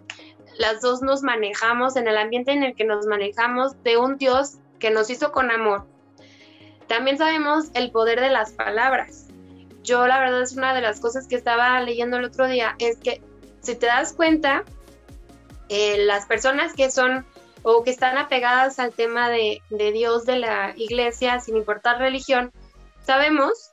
las 0.57 0.81
dos 0.81 1.03
nos 1.03 1.21
manejamos, 1.21 1.95
en 1.95 2.07
el 2.07 2.17
ambiente 2.17 2.51
en 2.51 2.63
el 2.63 2.75
que 2.75 2.83
nos 2.83 3.05
manejamos, 3.05 3.81
de 3.83 3.97
un 3.97 4.17
Dios 4.17 4.55
que 4.79 4.89
nos 4.89 5.11
hizo 5.11 5.31
con 5.31 5.51
amor. 5.51 5.85
También 6.87 7.19
sabemos 7.19 7.67
el 7.75 7.91
poder 7.91 8.19
de 8.19 8.29
las 8.29 8.53
palabras. 8.53 9.27
Yo 9.83 10.07
la 10.07 10.19
verdad 10.19 10.41
es 10.41 10.53
una 10.53 10.73
de 10.73 10.81
las 10.81 10.99
cosas 10.99 11.27
que 11.27 11.35
estaba 11.35 11.79
leyendo 11.81 12.17
el 12.17 12.25
otro 12.25 12.47
día, 12.47 12.75
es 12.79 12.97
que 12.97 13.21
si 13.61 13.75
te 13.75 13.85
das 13.85 14.13
cuenta, 14.13 14.63
eh, 15.69 16.05
las 16.05 16.25
personas 16.25 16.73
que 16.73 16.89
son 16.89 17.25
o 17.63 17.83
que 17.83 17.91
están 17.91 18.17
apegadas 18.17 18.77
al 18.77 18.93
tema 18.93 19.29
de, 19.29 19.61
Dios, 19.69 20.25
de 20.25 20.37
la 20.37 20.73
iglesia, 20.75 21.39
sin 21.39 21.57
importar 21.57 21.97
religión, 21.97 22.51
sabemos 23.05 23.71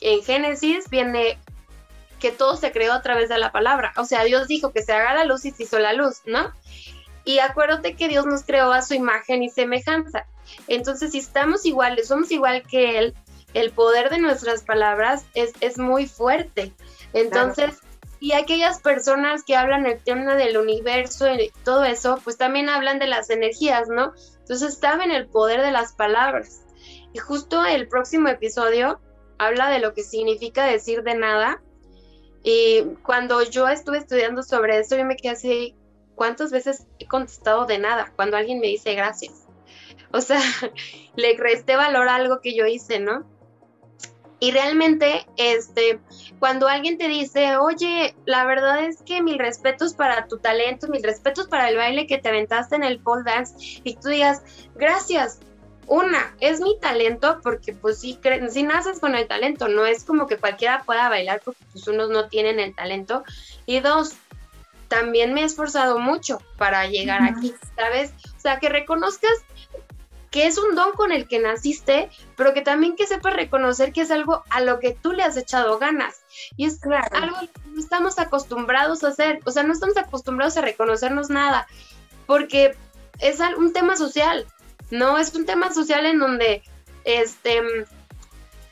que 0.00 0.14
en 0.14 0.22
Génesis 0.22 0.88
viene 0.88 1.38
que 2.20 2.30
todo 2.30 2.56
se 2.56 2.72
creó 2.72 2.92
a 2.92 3.02
través 3.02 3.28
de 3.28 3.38
la 3.38 3.52
palabra. 3.52 3.92
O 3.96 4.04
sea, 4.04 4.24
Dios 4.24 4.48
dijo 4.48 4.72
que 4.72 4.82
se 4.82 4.92
haga 4.92 5.14
la 5.14 5.24
luz 5.24 5.44
y 5.44 5.50
se 5.50 5.64
hizo 5.64 5.78
la 5.78 5.92
luz, 5.92 6.22
¿no? 6.24 6.52
Y 7.24 7.40
acuérdate 7.40 7.96
que 7.96 8.08
Dios 8.08 8.24
nos 8.24 8.44
creó 8.44 8.72
a 8.72 8.82
su 8.82 8.94
imagen 8.94 9.42
y 9.42 9.50
semejanza. 9.50 10.26
Entonces, 10.68 11.10
si 11.10 11.18
estamos 11.18 11.66
iguales, 11.66 12.08
somos 12.08 12.30
igual 12.30 12.62
que 12.62 12.98
Él, 12.98 13.14
el 13.52 13.72
poder 13.72 14.10
de 14.10 14.18
nuestras 14.18 14.62
palabras 14.62 15.24
es, 15.34 15.52
es 15.60 15.76
muy 15.78 16.06
fuerte. 16.06 16.72
Entonces, 17.12 17.80
y 18.18 18.32
aquellas 18.32 18.80
personas 18.80 19.44
que 19.44 19.56
hablan 19.56 19.86
el 19.86 20.02
tema 20.02 20.34
del 20.34 20.56
universo 20.56 21.32
y 21.32 21.52
todo 21.64 21.84
eso, 21.84 22.18
pues 22.24 22.38
también 22.38 22.68
hablan 22.68 22.98
de 22.98 23.06
las 23.06 23.28
energías, 23.30 23.88
¿no? 23.88 24.12
Entonces 24.38 24.78
saben 24.78 25.10
el 25.10 25.26
poder 25.26 25.60
de 25.60 25.70
las 25.70 25.92
palabras. 25.92 26.62
Y 27.12 27.18
justo 27.18 27.64
el 27.64 27.88
próximo 27.88 28.28
episodio 28.28 29.00
habla 29.38 29.68
de 29.68 29.80
lo 29.80 29.92
que 29.92 30.02
significa 30.02 30.64
decir 30.64 31.02
de 31.02 31.14
nada. 31.14 31.62
Y 32.42 32.84
cuando 33.02 33.42
yo 33.42 33.68
estuve 33.68 33.98
estudiando 33.98 34.42
sobre 34.42 34.78
eso, 34.78 34.96
yo 34.96 35.04
me 35.04 35.16
quedé 35.16 35.32
así, 35.32 35.74
¿cuántas 36.14 36.52
veces 36.52 36.86
he 36.98 37.06
contestado 37.06 37.66
de 37.66 37.78
nada? 37.78 38.12
Cuando 38.16 38.36
alguien 38.36 38.60
me 38.60 38.68
dice 38.68 38.94
gracias. 38.94 39.46
O 40.12 40.20
sea, 40.20 40.40
le 41.16 41.36
resté 41.36 41.76
valor 41.76 42.08
a 42.08 42.14
algo 42.14 42.40
que 42.40 42.54
yo 42.54 42.66
hice, 42.66 43.00
¿no? 43.00 43.26
Y 44.38 44.50
realmente, 44.50 45.26
este, 45.36 45.98
cuando 46.38 46.68
alguien 46.68 46.98
te 46.98 47.08
dice, 47.08 47.56
oye, 47.56 48.14
la 48.26 48.44
verdad 48.44 48.84
es 48.84 49.00
que 49.02 49.22
mil 49.22 49.38
respetos 49.38 49.94
para 49.94 50.26
tu 50.26 50.38
talento, 50.38 50.88
mil 50.88 51.02
respetos 51.02 51.46
para 51.48 51.70
el 51.70 51.76
baile 51.76 52.06
que 52.06 52.18
te 52.18 52.28
aventaste 52.28 52.76
en 52.76 52.84
el 52.84 52.98
pole 52.98 53.22
dance, 53.24 53.80
y 53.82 53.96
tú 53.96 54.08
digas, 54.08 54.42
gracias, 54.74 55.40
una, 55.86 56.34
es 56.40 56.60
mi 56.60 56.78
talento, 56.80 57.40
porque 57.42 57.72
pues 57.72 58.00
sí, 58.00 58.18
si 58.50 58.62
naces 58.62 58.98
con 58.98 59.14
el 59.14 59.26
talento, 59.28 59.68
no 59.68 59.86
es 59.86 60.04
como 60.04 60.26
que 60.26 60.36
cualquiera 60.36 60.82
pueda 60.84 61.08
bailar 61.08 61.40
porque 61.44 61.64
pues 61.72 61.86
unos 61.86 62.10
no 62.10 62.28
tienen 62.28 62.58
el 62.58 62.74
talento. 62.74 63.22
Y 63.66 63.80
dos, 63.80 64.14
también 64.88 65.32
me 65.32 65.42
he 65.42 65.44
esforzado 65.44 65.98
mucho 65.98 66.38
para 66.58 66.86
llegar 66.86 67.22
aquí, 67.22 67.54
¿sabes? 67.76 68.12
O 68.36 68.40
sea, 68.40 68.58
que 68.58 68.68
reconozcas 68.68 69.44
que 70.36 70.46
es 70.46 70.58
un 70.58 70.74
don 70.74 70.92
con 70.92 71.12
el 71.12 71.26
que 71.26 71.38
naciste, 71.38 72.10
pero 72.36 72.52
que 72.52 72.60
también 72.60 72.94
que 72.94 73.06
sepas 73.06 73.32
reconocer 73.32 73.90
que 73.94 74.02
es 74.02 74.10
algo 74.10 74.44
a 74.50 74.60
lo 74.60 74.80
que 74.80 74.92
tú 74.92 75.12
le 75.12 75.22
has 75.22 75.34
echado 75.38 75.78
ganas. 75.78 76.26
Y 76.58 76.66
es 76.66 76.78
algo 77.12 77.40
que 77.40 77.48
no 77.70 77.80
estamos 77.80 78.18
acostumbrados 78.18 79.02
a 79.02 79.08
hacer, 79.08 79.40
o 79.46 79.50
sea, 79.50 79.62
no 79.62 79.72
estamos 79.72 79.96
acostumbrados 79.96 80.58
a 80.58 80.60
reconocernos 80.60 81.30
nada, 81.30 81.66
porque 82.26 82.76
es 83.18 83.38
un 83.56 83.72
tema 83.72 83.96
social, 83.96 84.44
¿no? 84.90 85.16
Es 85.16 85.34
un 85.34 85.46
tema 85.46 85.72
social 85.72 86.04
en 86.04 86.18
donde, 86.18 86.62
este, 87.04 87.62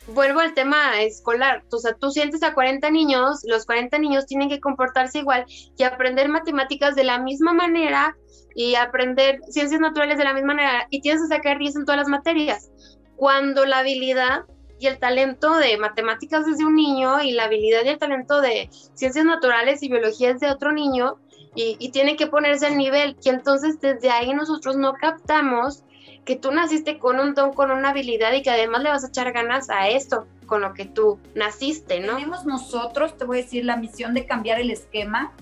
vuelvo 0.08 0.40
al 0.40 0.54
tema 0.54 1.00
escolar, 1.02 1.64
o 1.70 1.78
sea, 1.78 1.94
tú 1.94 2.10
sientes 2.10 2.42
a 2.42 2.54
40 2.54 2.90
niños, 2.90 3.40
los 3.44 3.64
40 3.66 3.98
niños 3.98 4.26
tienen 4.26 4.48
que 4.48 4.60
comportarse 4.60 5.18
igual 5.18 5.44
y 5.48 5.82
aprender 5.82 6.28
matemáticas 6.28 6.94
de 6.94 7.04
la 7.04 7.18
misma 7.18 7.52
manera 7.52 8.16
y 8.54 8.74
aprender 8.74 9.40
ciencias 9.48 9.80
naturales 9.80 10.18
de 10.18 10.24
la 10.24 10.34
misma 10.34 10.54
manera 10.54 10.86
y 10.90 11.00
tienes 11.00 11.22
que 11.22 11.28
sacar 11.28 11.58
10 11.58 11.76
en 11.76 11.84
todas 11.84 12.00
las 12.00 12.08
materias. 12.08 12.70
Cuando 13.16 13.64
la 13.64 13.78
habilidad 13.78 14.44
y 14.78 14.86
el 14.86 14.98
talento 14.98 15.56
de 15.56 15.78
matemáticas 15.78 16.46
es 16.46 16.58
de 16.58 16.64
un 16.64 16.74
niño 16.74 17.22
y 17.22 17.32
la 17.32 17.44
habilidad 17.44 17.84
y 17.84 17.88
el 17.88 17.98
talento 17.98 18.40
de 18.40 18.68
ciencias 18.94 19.24
naturales 19.24 19.82
y 19.82 19.88
biología 19.88 20.30
es 20.30 20.40
de 20.40 20.50
otro 20.50 20.72
niño 20.72 21.16
y, 21.54 21.76
y 21.78 21.90
tiene 21.90 22.16
que 22.16 22.26
ponerse 22.26 22.66
al 22.66 22.76
nivel. 22.76 23.16
Y 23.22 23.28
entonces 23.28 23.80
desde 23.80 24.10
ahí 24.10 24.34
nosotros 24.34 24.76
no 24.76 24.94
captamos 24.94 25.83
que 26.24 26.36
tú 26.36 26.52
naciste 26.52 26.98
con 26.98 27.20
un 27.20 27.34
don, 27.34 27.52
con 27.52 27.70
una 27.70 27.90
habilidad 27.90 28.32
y 28.32 28.42
que 28.42 28.50
además 28.50 28.82
le 28.82 28.90
vas 28.90 29.04
a 29.04 29.08
echar 29.08 29.32
ganas 29.32 29.68
a 29.70 29.88
esto 29.88 30.26
con 30.46 30.60
lo 30.60 30.74
que 30.74 30.84
tú 30.84 31.18
naciste, 31.34 32.00
¿no? 32.00 32.16
Tenemos 32.16 32.44
nosotros, 32.46 33.16
te 33.16 33.24
voy 33.24 33.40
a 33.40 33.42
decir, 33.42 33.64
la 33.64 33.76
misión 33.76 34.14
de 34.14 34.26
cambiar 34.26 34.60
el 34.60 34.70
esquema, 34.70 35.32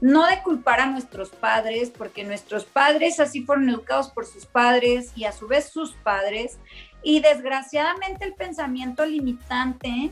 no 0.00 0.26
de 0.26 0.42
culpar 0.42 0.80
a 0.80 0.86
nuestros 0.86 1.30
padres, 1.30 1.90
porque 1.90 2.24
nuestros 2.24 2.64
padres 2.64 3.20
así 3.20 3.44
fueron 3.44 3.68
educados 3.68 4.10
por 4.10 4.26
sus 4.26 4.46
padres 4.46 5.12
y 5.16 5.24
a 5.24 5.32
su 5.32 5.46
vez 5.46 5.68
sus 5.68 5.92
padres, 5.96 6.58
y 7.02 7.20
desgraciadamente 7.20 8.24
el 8.24 8.34
pensamiento 8.34 9.04
limitante 9.04 10.10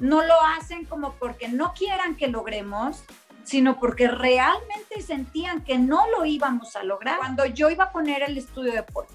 no 0.00 0.22
lo 0.22 0.34
hacen 0.56 0.84
como 0.84 1.14
porque 1.14 1.48
no 1.48 1.72
quieran 1.72 2.16
que 2.16 2.28
logremos, 2.28 3.04
sino 3.44 3.78
porque 3.78 4.08
realmente 4.08 5.00
sentían 5.02 5.62
que 5.62 5.78
no 5.78 6.04
lo 6.10 6.24
íbamos 6.24 6.74
a 6.76 6.82
lograr. 6.82 7.18
Cuando 7.18 7.46
yo 7.46 7.70
iba 7.70 7.84
a 7.84 7.92
poner 7.92 8.22
el 8.22 8.36
estudio 8.36 8.72
de 8.72 8.82
Paul, 8.82 9.06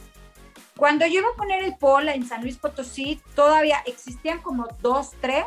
cuando 0.81 1.05
yo 1.05 1.19
iba 1.19 1.29
a 1.29 1.37
poner 1.37 1.63
el 1.63 1.77
Paul 1.77 2.09
en 2.09 2.25
San 2.25 2.41
Luis 2.41 2.57
Potosí, 2.57 3.21
todavía 3.35 3.83
existían 3.85 4.41
como 4.41 4.67
dos, 4.81 5.11
tres 5.21 5.45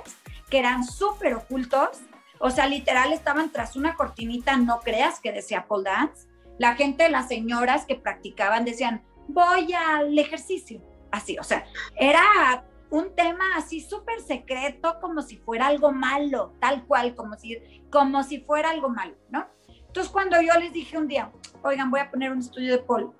que 0.48 0.60
eran 0.60 0.84
súper 0.84 1.34
ocultos. 1.34 2.02
O 2.38 2.50
sea, 2.50 2.68
literal 2.68 3.12
estaban 3.12 3.50
tras 3.50 3.74
una 3.74 3.96
cortinita, 3.96 4.56
no 4.56 4.78
creas 4.78 5.18
que 5.18 5.32
decía 5.32 5.66
Paul 5.66 5.82
Dance. 5.82 6.28
La 6.60 6.76
gente, 6.76 7.08
las 7.08 7.26
señoras 7.26 7.84
que 7.84 7.96
practicaban 7.96 8.64
decían, 8.64 9.02
voy 9.26 9.72
al 9.72 10.16
ejercicio. 10.16 10.80
Así, 11.10 11.36
o 11.36 11.42
sea, 11.42 11.66
era 11.96 12.64
un 12.90 13.12
tema 13.16 13.56
así 13.56 13.80
súper 13.80 14.20
secreto, 14.20 15.00
como 15.00 15.20
si 15.20 15.38
fuera 15.38 15.66
algo 15.66 15.90
malo, 15.90 16.54
tal 16.60 16.86
cual, 16.86 17.16
como 17.16 17.34
si, 17.36 17.58
como 17.90 18.22
si 18.22 18.38
fuera 18.38 18.70
algo 18.70 18.88
malo, 18.88 19.16
¿no? 19.30 19.48
Entonces, 19.84 20.12
cuando 20.12 20.40
yo 20.40 20.54
les 20.60 20.72
dije 20.72 20.96
un 20.96 21.08
día, 21.08 21.32
oigan, 21.64 21.90
voy 21.90 21.98
a 21.98 22.10
poner 22.12 22.30
un 22.30 22.38
estudio 22.38 22.70
de 22.70 22.78
Paul, 22.78 23.12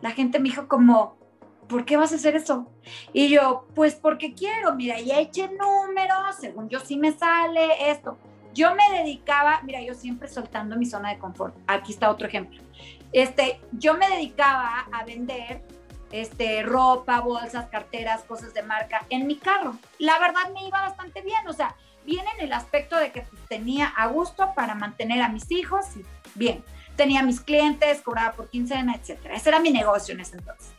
la 0.00 0.12
gente 0.12 0.38
me 0.38 0.48
dijo 0.48 0.68
como, 0.68 1.17
¿por 1.68 1.84
qué 1.84 1.96
vas 1.96 2.12
a 2.12 2.16
hacer 2.16 2.34
eso? 2.36 2.66
Y 3.12 3.28
yo, 3.28 3.66
pues 3.74 3.94
porque 3.94 4.34
quiero, 4.34 4.74
mira, 4.74 5.00
ya 5.00 5.20
eché 5.20 5.48
números, 5.48 6.36
según 6.40 6.68
yo 6.68 6.80
sí 6.80 6.96
me 6.96 7.12
sale 7.12 7.90
esto. 7.90 8.18
Yo 8.54 8.74
me 8.74 8.98
dedicaba, 8.98 9.60
mira, 9.62 9.80
yo 9.82 9.94
siempre 9.94 10.28
soltando 10.28 10.76
mi 10.76 10.86
zona 10.86 11.10
de 11.10 11.18
confort. 11.18 11.54
Aquí 11.66 11.92
está 11.92 12.10
otro 12.10 12.26
ejemplo. 12.26 12.60
Este, 13.12 13.60
yo 13.72 13.94
me 13.94 14.08
dedicaba 14.08 14.86
a 14.90 15.04
vender 15.04 15.62
este, 16.10 16.62
ropa, 16.62 17.20
bolsas, 17.20 17.68
carteras, 17.68 18.22
cosas 18.24 18.54
de 18.54 18.62
marca 18.62 19.04
en 19.10 19.26
mi 19.26 19.36
carro. 19.36 19.76
La 19.98 20.18
verdad 20.18 20.50
me 20.52 20.66
iba 20.66 20.80
bastante 20.80 21.20
bien, 21.20 21.46
o 21.46 21.52
sea, 21.52 21.76
bien 22.04 22.24
en 22.36 22.46
el 22.46 22.52
aspecto 22.52 22.96
de 22.96 23.12
que 23.12 23.22
pues, 23.22 23.40
tenía 23.48 23.86
a 23.86 24.08
gusto 24.08 24.52
para 24.54 24.74
mantener 24.74 25.22
a 25.22 25.28
mis 25.28 25.50
hijos 25.50 25.84
y 25.96 26.02
bien, 26.34 26.64
tenía 26.96 27.22
mis 27.22 27.40
clientes, 27.40 28.00
cobraba 28.00 28.32
por 28.32 28.48
quincena, 28.48 28.94
etcétera. 28.94 29.36
Ese 29.36 29.50
era 29.50 29.60
mi 29.60 29.70
negocio 29.70 30.14
en 30.14 30.20
ese 30.20 30.36
entonces. 30.36 30.77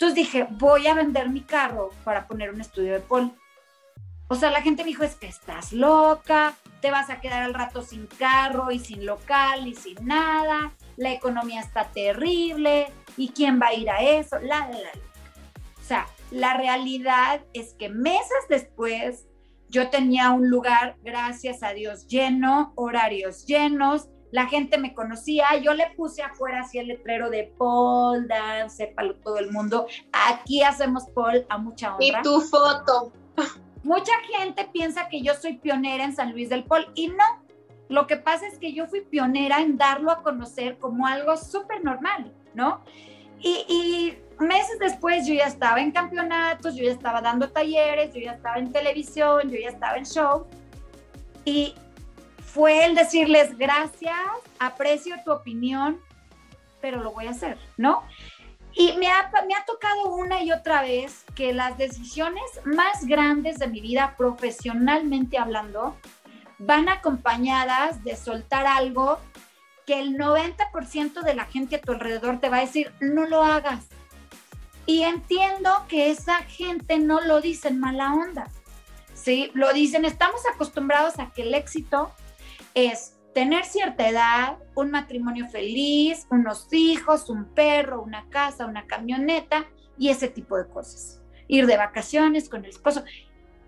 Entonces 0.00 0.16
dije, 0.16 0.46
voy 0.52 0.86
a 0.86 0.94
vender 0.94 1.28
mi 1.28 1.42
carro 1.42 1.90
para 2.04 2.26
poner 2.26 2.54
un 2.54 2.62
estudio 2.62 2.94
de 2.94 3.00
pol. 3.00 3.32
O 4.28 4.34
sea, 4.34 4.50
la 4.50 4.62
gente 4.62 4.82
me 4.82 4.88
dijo, 4.88 5.04
es 5.04 5.14
que 5.14 5.26
estás 5.26 5.74
loca, 5.74 6.54
te 6.80 6.90
vas 6.90 7.10
a 7.10 7.20
quedar 7.20 7.42
al 7.42 7.52
rato 7.52 7.82
sin 7.82 8.06
carro 8.06 8.70
y 8.70 8.78
sin 8.78 9.04
local 9.04 9.68
y 9.68 9.74
sin 9.74 10.06
nada, 10.06 10.72
la 10.96 11.12
economía 11.12 11.60
está 11.60 11.84
terrible, 11.84 12.90
¿y 13.18 13.28
quién 13.28 13.60
va 13.60 13.66
a 13.66 13.74
ir 13.74 13.90
a 13.90 14.00
eso? 14.00 14.38
La, 14.38 14.60
la, 14.70 14.78
la. 14.78 14.90
O 15.78 15.84
sea, 15.84 16.06
la 16.30 16.54
realidad 16.54 17.42
es 17.52 17.74
que 17.74 17.90
meses 17.90 18.46
después 18.48 19.26
yo 19.68 19.90
tenía 19.90 20.30
un 20.30 20.48
lugar, 20.48 20.96
gracias 21.02 21.62
a 21.62 21.74
Dios, 21.74 22.06
lleno, 22.06 22.72
horarios 22.74 23.44
llenos, 23.44 24.08
la 24.30 24.46
gente 24.46 24.78
me 24.78 24.94
conocía, 24.94 25.56
yo 25.62 25.74
le 25.74 25.90
puse 25.96 26.22
afuera 26.22 26.60
así 26.60 26.78
el 26.78 26.88
letrero 26.88 27.30
de 27.30 27.52
Paul 27.58 28.28
Dance, 28.28 28.76
sépalo 28.76 29.14
todo 29.16 29.38
el 29.38 29.50
mundo, 29.50 29.86
aquí 30.12 30.62
hacemos 30.62 31.04
Paul 31.14 31.46
a 31.48 31.58
mucha 31.58 31.94
honra. 31.94 32.06
Y 32.06 32.22
tu 32.22 32.40
foto. 32.40 33.12
Mucha 33.82 34.12
gente 34.36 34.68
piensa 34.72 35.08
que 35.08 35.22
yo 35.22 35.34
soy 35.34 35.54
pionera 35.54 36.04
en 36.04 36.14
San 36.14 36.32
Luis 36.32 36.50
del 36.50 36.64
Pol 36.64 36.90
y 36.94 37.08
no, 37.08 37.24
lo 37.88 38.06
que 38.06 38.16
pasa 38.16 38.46
es 38.46 38.58
que 38.58 38.72
yo 38.72 38.86
fui 38.86 39.00
pionera 39.00 39.60
en 39.60 39.76
darlo 39.76 40.10
a 40.12 40.22
conocer 40.22 40.78
como 40.78 41.06
algo 41.06 41.36
súper 41.36 41.82
normal, 41.82 42.32
¿no? 42.54 42.82
Y, 43.40 44.16
meses 44.38 44.78
después 44.78 45.26
yo 45.26 45.34
ya 45.34 45.44
estaba 45.44 45.82
en 45.82 45.90
campeonatos, 45.90 46.74
yo 46.74 46.84
ya 46.84 46.92
estaba 46.92 47.20
dando 47.20 47.50
talleres, 47.50 48.14
yo 48.14 48.20
ya 48.20 48.32
estaba 48.32 48.56
en 48.56 48.72
televisión, 48.72 49.50
yo 49.50 49.58
ya 49.58 49.68
estaba 49.68 49.96
en 49.98 50.06
show. 50.06 50.46
Y 51.44 51.74
fue 52.52 52.84
el 52.84 52.94
decirles 52.94 53.56
gracias, 53.56 54.16
aprecio 54.58 55.16
tu 55.24 55.32
opinión, 55.32 56.00
pero 56.80 57.00
lo 57.02 57.12
voy 57.12 57.26
a 57.26 57.30
hacer, 57.30 57.58
¿no? 57.76 58.02
Y 58.72 58.92
me 58.94 59.08
ha, 59.08 59.30
me 59.46 59.54
ha 59.54 59.64
tocado 59.64 60.14
una 60.14 60.42
y 60.42 60.52
otra 60.52 60.82
vez 60.82 61.24
que 61.34 61.52
las 61.52 61.76
decisiones 61.76 62.44
más 62.64 63.04
grandes 63.04 63.58
de 63.58 63.68
mi 63.68 63.80
vida, 63.80 64.14
profesionalmente 64.16 65.38
hablando, 65.38 65.96
van 66.58 66.88
acompañadas 66.88 68.02
de 68.04 68.16
soltar 68.16 68.66
algo 68.66 69.18
que 69.86 69.98
el 69.98 70.16
90% 70.16 71.22
de 71.22 71.34
la 71.34 71.46
gente 71.46 71.76
a 71.76 71.80
tu 71.80 71.92
alrededor 71.92 72.38
te 72.40 72.48
va 72.48 72.58
a 72.58 72.60
decir, 72.60 72.92
no 73.00 73.26
lo 73.26 73.42
hagas. 73.42 73.86
Y 74.86 75.02
entiendo 75.02 75.70
que 75.88 76.10
esa 76.10 76.38
gente 76.42 76.98
no 76.98 77.20
lo 77.20 77.40
dice 77.40 77.68
en 77.68 77.80
mala 77.80 78.12
onda. 78.12 78.48
¿sí? 79.14 79.50
Lo 79.54 79.72
dicen, 79.72 80.04
estamos 80.04 80.40
acostumbrados 80.52 81.18
a 81.18 81.30
que 81.30 81.42
el 81.42 81.54
éxito 81.54 82.12
es 82.74 83.16
tener 83.34 83.64
cierta 83.64 84.08
edad, 84.08 84.58
un 84.74 84.90
matrimonio 84.90 85.48
feliz, 85.48 86.26
unos 86.30 86.68
hijos, 86.72 87.30
un 87.30 87.54
perro, 87.54 88.02
una 88.02 88.28
casa, 88.28 88.66
una 88.66 88.86
camioneta 88.86 89.66
y 89.98 90.08
ese 90.08 90.28
tipo 90.28 90.56
de 90.56 90.68
cosas. 90.68 91.20
Ir 91.46 91.66
de 91.66 91.76
vacaciones 91.76 92.48
con 92.48 92.64
el 92.64 92.70
esposo. 92.70 93.04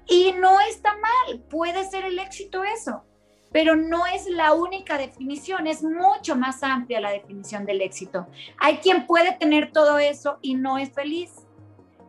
Y 0.06 0.32
no 0.32 0.60
está 0.60 0.94
mal, 0.96 1.40
puede 1.48 1.88
ser 1.88 2.04
el 2.04 2.18
éxito 2.18 2.64
eso, 2.64 3.04
pero 3.52 3.76
no 3.76 4.06
es 4.06 4.26
la 4.26 4.52
única 4.54 4.98
definición, 4.98 5.66
es 5.66 5.82
mucho 5.82 6.34
más 6.36 6.62
amplia 6.62 7.00
la 7.00 7.10
definición 7.10 7.64
del 7.64 7.82
éxito. 7.82 8.26
Hay 8.58 8.78
quien 8.78 9.06
puede 9.06 9.32
tener 9.36 9.72
todo 9.72 9.98
eso 9.98 10.38
y 10.42 10.54
no 10.54 10.78
es 10.78 10.92
feliz. 10.92 11.41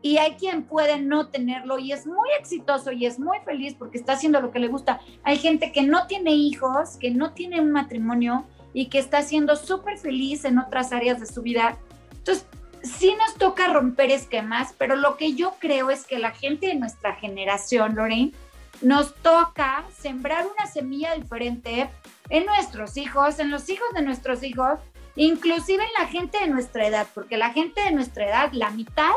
Y 0.04 0.18
hay 0.18 0.34
quien 0.34 0.64
puede 0.64 1.00
no 1.00 1.30
tenerlo 1.30 1.80
y 1.80 1.94
es 1.94 2.06
muy 2.06 2.30
exitoso 2.38 2.92
y 2.92 3.06
es 3.06 3.18
muy 3.18 3.40
feliz 3.46 3.74
porque 3.74 3.98
está 3.98 4.14
haciendo 4.14 4.40
lo 4.42 4.52
que 4.52 4.60
le 4.60 4.68
gusta. 4.68 5.00
Hay 5.24 5.38
gente 5.38 5.72
que 5.72 5.82
no 5.82 6.06
tiene 6.06 6.32
hijos, 6.32 6.98
que 7.00 7.10
no 7.10 7.32
tiene 7.34 7.60
un 7.62 7.72
matrimonio 7.72 8.46
y 8.74 8.88
que 8.88 9.00
está 9.00 9.22
siendo 9.22 9.56
súper 9.56 9.98
feliz 9.98 10.44
en 10.46 10.60
otras 10.60 10.92
áreas 10.92 11.20
de 11.20 11.26
su 11.26 11.42
vida. 11.42 11.78
Entonces, 12.12 12.46
sí 12.84 13.16
nos 13.18 13.36
toca 13.36 13.72
romper 13.72 14.12
esquemas, 14.12 14.76
pero 14.78 14.96
lo 14.96 15.16
que 15.18 15.34
yo 15.34 15.56
creo 15.60 15.90
es 15.90 16.06
que 16.06 16.20
la 16.20 16.32
gente 16.32 16.68
de 16.68 16.76
nuestra 16.76 17.16
generación, 17.16 17.96
Lorraine, 17.96 18.34
nos 18.82 19.16
toca 19.16 19.86
sembrar 19.98 20.46
una 20.46 20.68
semilla 20.68 21.16
diferente 21.16 21.90
en 22.30 22.46
nuestros 22.46 22.98
hijos, 22.98 23.40
en 23.40 23.52
los 23.52 23.70
hijos 23.70 23.88
de 23.96 24.02
nuestros 24.02 24.44
hijos, 24.44 24.80
inclusive 25.16 25.84
en 25.84 26.04
la 26.04 26.10
gente 26.10 26.40
de 26.40 26.48
nuestra 26.48 26.88
edad, 26.88 27.08
porque 27.14 27.38
la 27.38 27.52
gente 27.52 27.82
de 27.82 27.92
nuestra 27.92 28.28
edad, 28.28 28.50
la 28.52 28.72
mitad, 28.72 29.14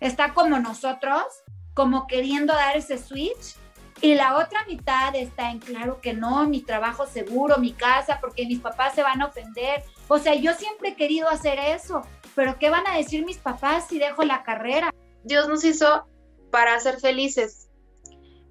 está 0.00 0.34
como 0.34 0.58
nosotros, 0.58 1.24
como 1.74 2.06
queriendo 2.06 2.52
dar 2.54 2.76
ese 2.76 2.98
switch, 2.98 3.56
y 4.00 4.14
la 4.14 4.36
otra 4.36 4.64
mitad 4.66 5.14
está 5.14 5.50
en 5.50 5.58
claro 5.58 6.00
que 6.02 6.12
no, 6.12 6.46
mi 6.46 6.60
trabajo 6.60 7.06
seguro, 7.06 7.56
mi 7.56 7.72
casa, 7.72 8.18
porque 8.20 8.46
mis 8.46 8.60
papás 8.60 8.94
se 8.94 9.02
van 9.02 9.22
a 9.22 9.26
ofender. 9.26 9.82
O 10.08 10.18
sea, 10.18 10.34
yo 10.34 10.52
siempre 10.52 10.90
he 10.90 10.96
querido 10.96 11.28
hacer 11.30 11.58
eso, 11.58 12.02
pero 12.34 12.58
¿qué 12.58 12.68
van 12.68 12.86
a 12.86 12.96
decir 12.96 13.24
mis 13.24 13.38
papás 13.38 13.86
si 13.88 13.98
dejo 13.98 14.22
la 14.22 14.42
carrera? 14.42 14.92
Dios 15.24 15.48
nos 15.48 15.64
hizo 15.64 16.06
para 16.50 16.78
ser 16.78 17.00
felices. 17.00 17.68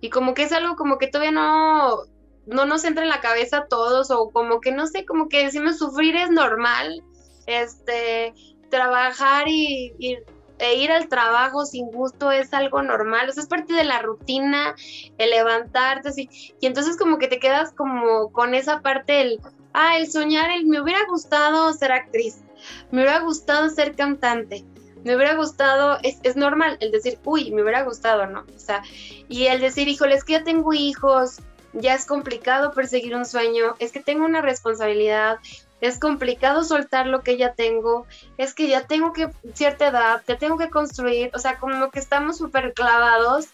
Y 0.01 0.09
como 0.09 0.33
que 0.33 0.43
es 0.43 0.51
algo 0.51 0.75
como 0.75 0.97
que 0.97 1.07
todavía 1.07 1.31
no, 1.31 2.05
no 2.47 2.65
nos 2.65 2.83
entra 2.83 3.03
en 3.03 3.09
la 3.09 3.21
cabeza 3.21 3.59
a 3.59 3.67
todos, 3.67 4.09
o 4.09 4.31
como 4.31 4.59
que 4.61 4.71
no 4.71 4.87
sé, 4.87 5.05
como 5.05 5.29
que 5.29 5.45
decimos 5.45 5.77
sufrir 5.77 6.15
es 6.15 6.31
normal, 6.31 7.03
este, 7.45 8.33
trabajar 8.69 9.47
y, 9.47 10.17
e 10.59 10.75
ir 10.75 10.91
al 10.91 11.07
trabajo 11.07 11.65
sin 11.65 11.91
gusto 11.91 12.31
es 12.31 12.53
algo 12.53 12.81
normal, 12.81 13.29
o 13.29 13.33
sea, 13.33 13.43
es 13.43 13.49
parte 13.49 13.73
de 13.73 13.83
la 13.83 14.01
rutina, 14.01 14.75
el 15.17 15.29
levantarte, 15.29 16.09
así, 16.09 16.29
y 16.59 16.65
entonces 16.65 16.97
como 16.97 17.17
que 17.17 17.27
te 17.27 17.39
quedas 17.39 17.71
como 17.71 18.31
con 18.31 18.53
esa 18.53 18.81
parte, 18.81 19.21
el, 19.21 19.41
ah, 19.73 19.97
el 19.97 20.11
soñar, 20.11 20.51
el, 20.51 20.65
me 20.65 20.81
hubiera 20.81 21.05
gustado 21.07 21.73
ser 21.73 21.91
actriz, 21.91 22.41
me 22.91 23.01
hubiera 23.01 23.19
gustado 23.19 23.69
ser 23.69 23.95
cantante, 23.95 24.65
me 25.03 25.15
hubiera 25.15 25.35
gustado, 25.35 25.99
es, 26.03 26.19
es, 26.23 26.35
normal 26.35 26.77
el 26.79 26.91
decir, 26.91 27.19
uy, 27.25 27.51
me 27.51 27.61
hubiera 27.61 27.83
gustado, 27.83 28.25
¿no? 28.25 28.45
O 28.55 28.59
sea, 28.59 28.81
y 29.29 29.45
el 29.45 29.61
decir, 29.61 29.87
híjole, 29.87 30.15
es 30.15 30.23
que 30.23 30.33
ya 30.33 30.43
tengo 30.43 30.73
hijos, 30.73 31.41
ya 31.73 31.93
es 31.93 32.05
complicado 32.05 32.71
perseguir 32.71 33.15
un 33.15 33.25
sueño, 33.25 33.75
es 33.79 33.91
que 33.91 33.99
tengo 33.99 34.25
una 34.25 34.41
responsabilidad, 34.41 35.37
es 35.85 35.99
complicado 35.99 36.63
soltar 36.63 37.07
lo 37.07 37.21
que 37.21 37.37
ya 37.37 37.53
tengo, 37.53 38.05
es 38.37 38.53
que 38.53 38.67
ya 38.67 38.87
tengo 38.87 39.13
que 39.13 39.29
cierta 39.53 39.87
edad, 39.87 40.23
ya 40.27 40.37
tengo 40.37 40.57
que 40.57 40.69
construir, 40.69 41.31
o 41.33 41.39
sea, 41.39 41.57
como 41.59 41.91
que 41.91 41.99
estamos 41.99 42.37
súper 42.37 42.73
clavados 42.73 43.49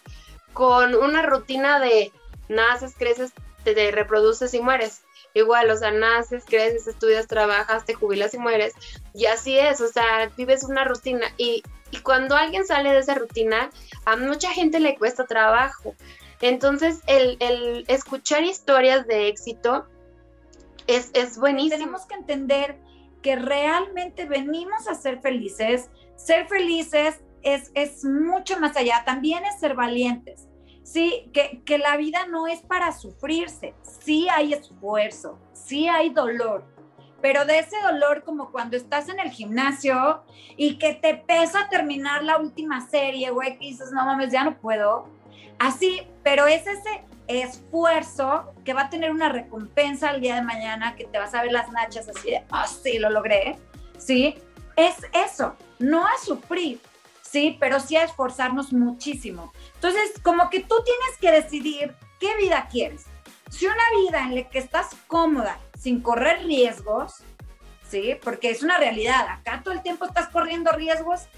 con 0.52 0.94
una 0.94 1.22
rutina 1.22 1.78
de 1.78 2.12
naces, 2.48 2.94
creces, 2.96 3.32
te, 3.64 3.90
reproduces 3.90 4.54
y 4.54 4.60
mueres. 4.60 5.02
Igual, 5.34 5.70
o 5.70 5.76
sea, 5.76 5.90
naces, 5.90 6.44
creces, 6.46 6.86
estudias, 6.86 7.26
trabajas, 7.26 7.86
te 7.86 7.94
jubilas 7.94 8.34
y 8.34 8.38
mueres. 8.38 8.74
Y 9.14 9.26
así 9.26 9.58
es, 9.58 9.80
o 9.80 9.88
sea, 9.88 10.30
vives 10.36 10.64
una 10.64 10.84
rutina. 10.84 11.26
Y, 11.38 11.62
y 11.90 11.98
cuando 12.00 12.36
alguien 12.36 12.66
sale 12.66 12.92
de 12.92 12.98
esa 12.98 13.14
rutina, 13.14 13.70
a 14.04 14.16
mucha 14.16 14.50
gente 14.50 14.78
le 14.78 14.96
cuesta 14.96 15.24
trabajo. 15.24 15.94
Entonces, 16.42 17.00
el, 17.06 17.38
el 17.40 17.84
escuchar 17.88 18.42
historias 18.42 19.06
de 19.06 19.28
éxito 19.28 19.86
es, 20.86 21.10
es 21.14 21.38
buenísimo. 21.38 21.78
Tenemos 21.78 22.06
que 22.06 22.14
entender 22.14 22.78
que 23.22 23.36
realmente 23.36 24.26
venimos 24.26 24.88
a 24.88 24.94
ser 24.94 25.20
felices. 25.20 25.90
Ser 26.16 26.46
felices 26.48 27.20
es, 27.42 27.70
es 27.74 28.04
mucho 28.04 28.58
más 28.58 28.76
allá, 28.76 29.02
también 29.04 29.44
es 29.44 29.60
ser 29.60 29.74
valientes. 29.74 30.48
Sí, 30.82 31.30
que, 31.32 31.62
que 31.64 31.78
la 31.78 31.96
vida 31.96 32.26
no 32.26 32.46
es 32.46 32.60
para 32.60 32.92
sufrirse, 32.92 33.72
sí 34.04 34.28
hay 34.28 34.52
esfuerzo, 34.52 35.38
sí 35.52 35.88
hay 35.88 36.10
dolor, 36.10 36.64
pero 37.20 37.44
de 37.44 37.60
ese 37.60 37.76
dolor 37.80 38.24
como 38.24 38.50
cuando 38.50 38.76
estás 38.76 39.08
en 39.08 39.20
el 39.20 39.30
gimnasio 39.30 40.24
y 40.56 40.78
que 40.78 40.94
te 40.94 41.14
pesa 41.14 41.68
terminar 41.70 42.24
la 42.24 42.38
última 42.38 42.86
serie, 42.88 43.30
güey, 43.30 43.58
que 43.58 43.66
dices, 43.66 43.92
no 43.92 44.04
mames, 44.04 44.32
ya 44.32 44.42
no 44.42 44.58
puedo. 44.58 45.06
Así, 45.60 46.02
pero 46.24 46.48
es 46.48 46.66
ese 46.66 47.04
esfuerzo 47.40 48.52
que 48.64 48.74
va 48.74 48.82
a 48.82 48.90
tener 48.90 49.10
una 49.10 49.28
recompensa 49.28 50.10
el 50.10 50.20
día 50.20 50.34
de 50.34 50.42
mañana, 50.42 50.94
que 50.96 51.04
te 51.04 51.18
vas 51.18 51.34
a 51.34 51.42
ver 51.42 51.52
las 51.52 51.70
nachas 51.70 52.08
así 52.08 52.30
de, 52.30 52.44
ah, 52.50 52.66
sí, 52.66 52.98
lo 52.98 53.10
logré, 53.10 53.56
¿sí? 53.98 54.36
Es 54.76 54.96
eso, 55.12 55.56
no 55.78 56.06
a 56.06 56.18
sufrir, 56.22 56.80
¿sí? 57.22 57.56
Pero 57.60 57.80
sí 57.80 57.96
a 57.96 58.04
esforzarnos 58.04 58.72
muchísimo. 58.72 59.52
Entonces, 59.74 60.12
como 60.22 60.50
que 60.50 60.60
tú 60.60 60.74
tienes 60.84 61.18
que 61.20 61.30
decidir 61.30 61.94
qué 62.20 62.36
vida 62.36 62.68
quieres. 62.70 63.06
Si 63.50 63.66
una 63.66 63.84
vida 63.96 64.20
en 64.24 64.34
la 64.34 64.48
que 64.48 64.58
estás 64.58 64.96
cómoda, 65.06 65.58
sin 65.78 66.00
correr 66.00 66.44
riesgos, 66.44 67.22
¿sí? 67.88 68.16
Porque 68.22 68.50
es 68.50 68.62
una 68.62 68.78
realidad, 68.78 69.26
acá 69.28 69.60
todo 69.62 69.74
el 69.74 69.82
tiempo 69.82 70.06
estás 70.06 70.28
corriendo 70.28 70.72
riesgos, 70.72 71.28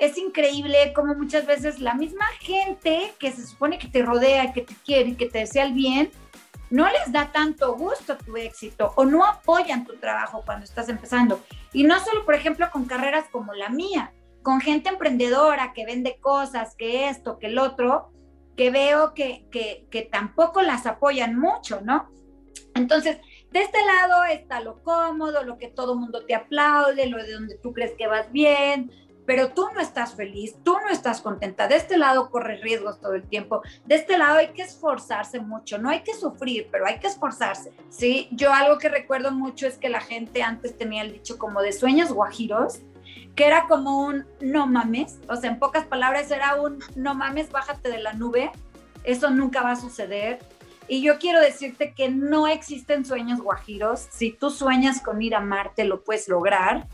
es 0.00 0.16
increíble 0.16 0.92
como 0.94 1.14
muchas 1.14 1.46
veces 1.46 1.78
la 1.78 1.94
misma 1.94 2.24
gente 2.40 3.12
que 3.18 3.30
se 3.30 3.46
supone 3.46 3.78
que 3.78 3.86
te 3.86 4.02
rodea, 4.02 4.52
que 4.54 4.62
te 4.62 4.74
quiere, 4.84 5.14
que 5.14 5.26
te 5.26 5.40
desea 5.40 5.64
el 5.64 5.74
bien, 5.74 6.10
no 6.70 6.88
les 6.88 7.12
da 7.12 7.30
tanto 7.32 7.74
gusto 7.76 8.16
tu 8.16 8.36
éxito 8.36 8.92
o 8.96 9.04
no 9.04 9.26
apoyan 9.26 9.84
tu 9.84 9.96
trabajo 9.96 10.42
cuando 10.46 10.64
estás 10.64 10.88
empezando. 10.88 11.40
Y 11.74 11.84
no 11.84 12.00
solo, 12.00 12.24
por 12.24 12.34
ejemplo, 12.34 12.70
con 12.72 12.86
carreras 12.86 13.26
como 13.30 13.52
la 13.52 13.68
mía, 13.68 14.12
con 14.42 14.62
gente 14.62 14.88
emprendedora 14.88 15.74
que 15.74 15.84
vende 15.84 16.18
cosas, 16.18 16.74
que 16.76 17.10
esto, 17.10 17.38
que 17.38 17.48
el 17.48 17.58
otro, 17.58 18.10
que 18.56 18.70
veo 18.70 19.12
que, 19.12 19.46
que, 19.50 19.86
que 19.90 20.02
tampoco 20.02 20.62
las 20.62 20.86
apoyan 20.86 21.38
mucho, 21.38 21.82
¿no? 21.82 22.08
Entonces, 22.74 23.18
de 23.50 23.60
este 23.60 23.84
lado 23.84 24.24
está 24.24 24.60
lo 24.60 24.82
cómodo, 24.82 25.44
lo 25.44 25.58
que 25.58 25.68
todo 25.68 25.94
mundo 25.94 26.24
te 26.24 26.34
aplaude, 26.34 27.06
lo 27.06 27.22
de 27.22 27.32
donde 27.32 27.58
tú 27.58 27.74
crees 27.74 27.92
que 27.98 28.06
vas 28.06 28.32
bien, 28.32 28.90
pero 29.26 29.52
tú 29.52 29.68
no 29.74 29.80
estás 29.80 30.14
feliz, 30.14 30.56
tú 30.64 30.76
no 30.84 30.90
estás 30.90 31.20
contenta. 31.20 31.68
De 31.68 31.76
este 31.76 31.96
lado 31.96 32.30
corres 32.30 32.60
riesgos 32.60 33.00
todo 33.00 33.14
el 33.14 33.22
tiempo. 33.22 33.62
De 33.84 33.94
este 33.94 34.18
lado 34.18 34.38
hay 34.38 34.48
que 34.48 34.62
esforzarse 34.62 35.40
mucho. 35.40 35.78
No 35.78 35.88
hay 35.88 36.02
que 36.02 36.14
sufrir, 36.14 36.68
pero 36.70 36.86
hay 36.86 36.98
que 36.98 37.06
esforzarse. 37.06 37.72
Sí, 37.90 38.28
yo 38.32 38.52
algo 38.52 38.78
que 38.78 38.88
recuerdo 38.88 39.30
mucho 39.30 39.66
es 39.66 39.76
que 39.76 39.88
la 39.88 40.00
gente 40.00 40.42
antes 40.42 40.76
tenía 40.76 41.02
el 41.02 41.12
dicho 41.12 41.38
como 41.38 41.62
de 41.62 41.72
sueños 41.72 42.12
guajiros, 42.12 42.80
que 43.34 43.46
era 43.46 43.66
como 43.68 44.04
un 44.04 44.26
no 44.40 44.66
mames. 44.66 45.20
O 45.28 45.36
sea, 45.36 45.50
en 45.50 45.58
pocas 45.58 45.86
palabras 45.86 46.30
era 46.30 46.60
un 46.60 46.78
no 46.96 47.14
mames, 47.14 47.50
bájate 47.50 47.90
de 47.90 47.98
la 47.98 48.14
nube. 48.14 48.50
Eso 49.04 49.30
nunca 49.30 49.62
va 49.62 49.72
a 49.72 49.76
suceder. 49.76 50.38
Y 50.88 51.02
yo 51.02 51.18
quiero 51.20 51.40
decirte 51.40 51.94
que 51.94 52.10
no 52.10 52.48
existen 52.48 53.04
sueños 53.04 53.40
guajiros. 53.40 54.08
Si 54.10 54.32
tú 54.32 54.50
sueñas 54.50 55.00
con 55.00 55.22
ir 55.22 55.36
a 55.36 55.40
Marte, 55.40 55.84
lo 55.84 56.02
puedes 56.02 56.28
lograr 56.28 56.88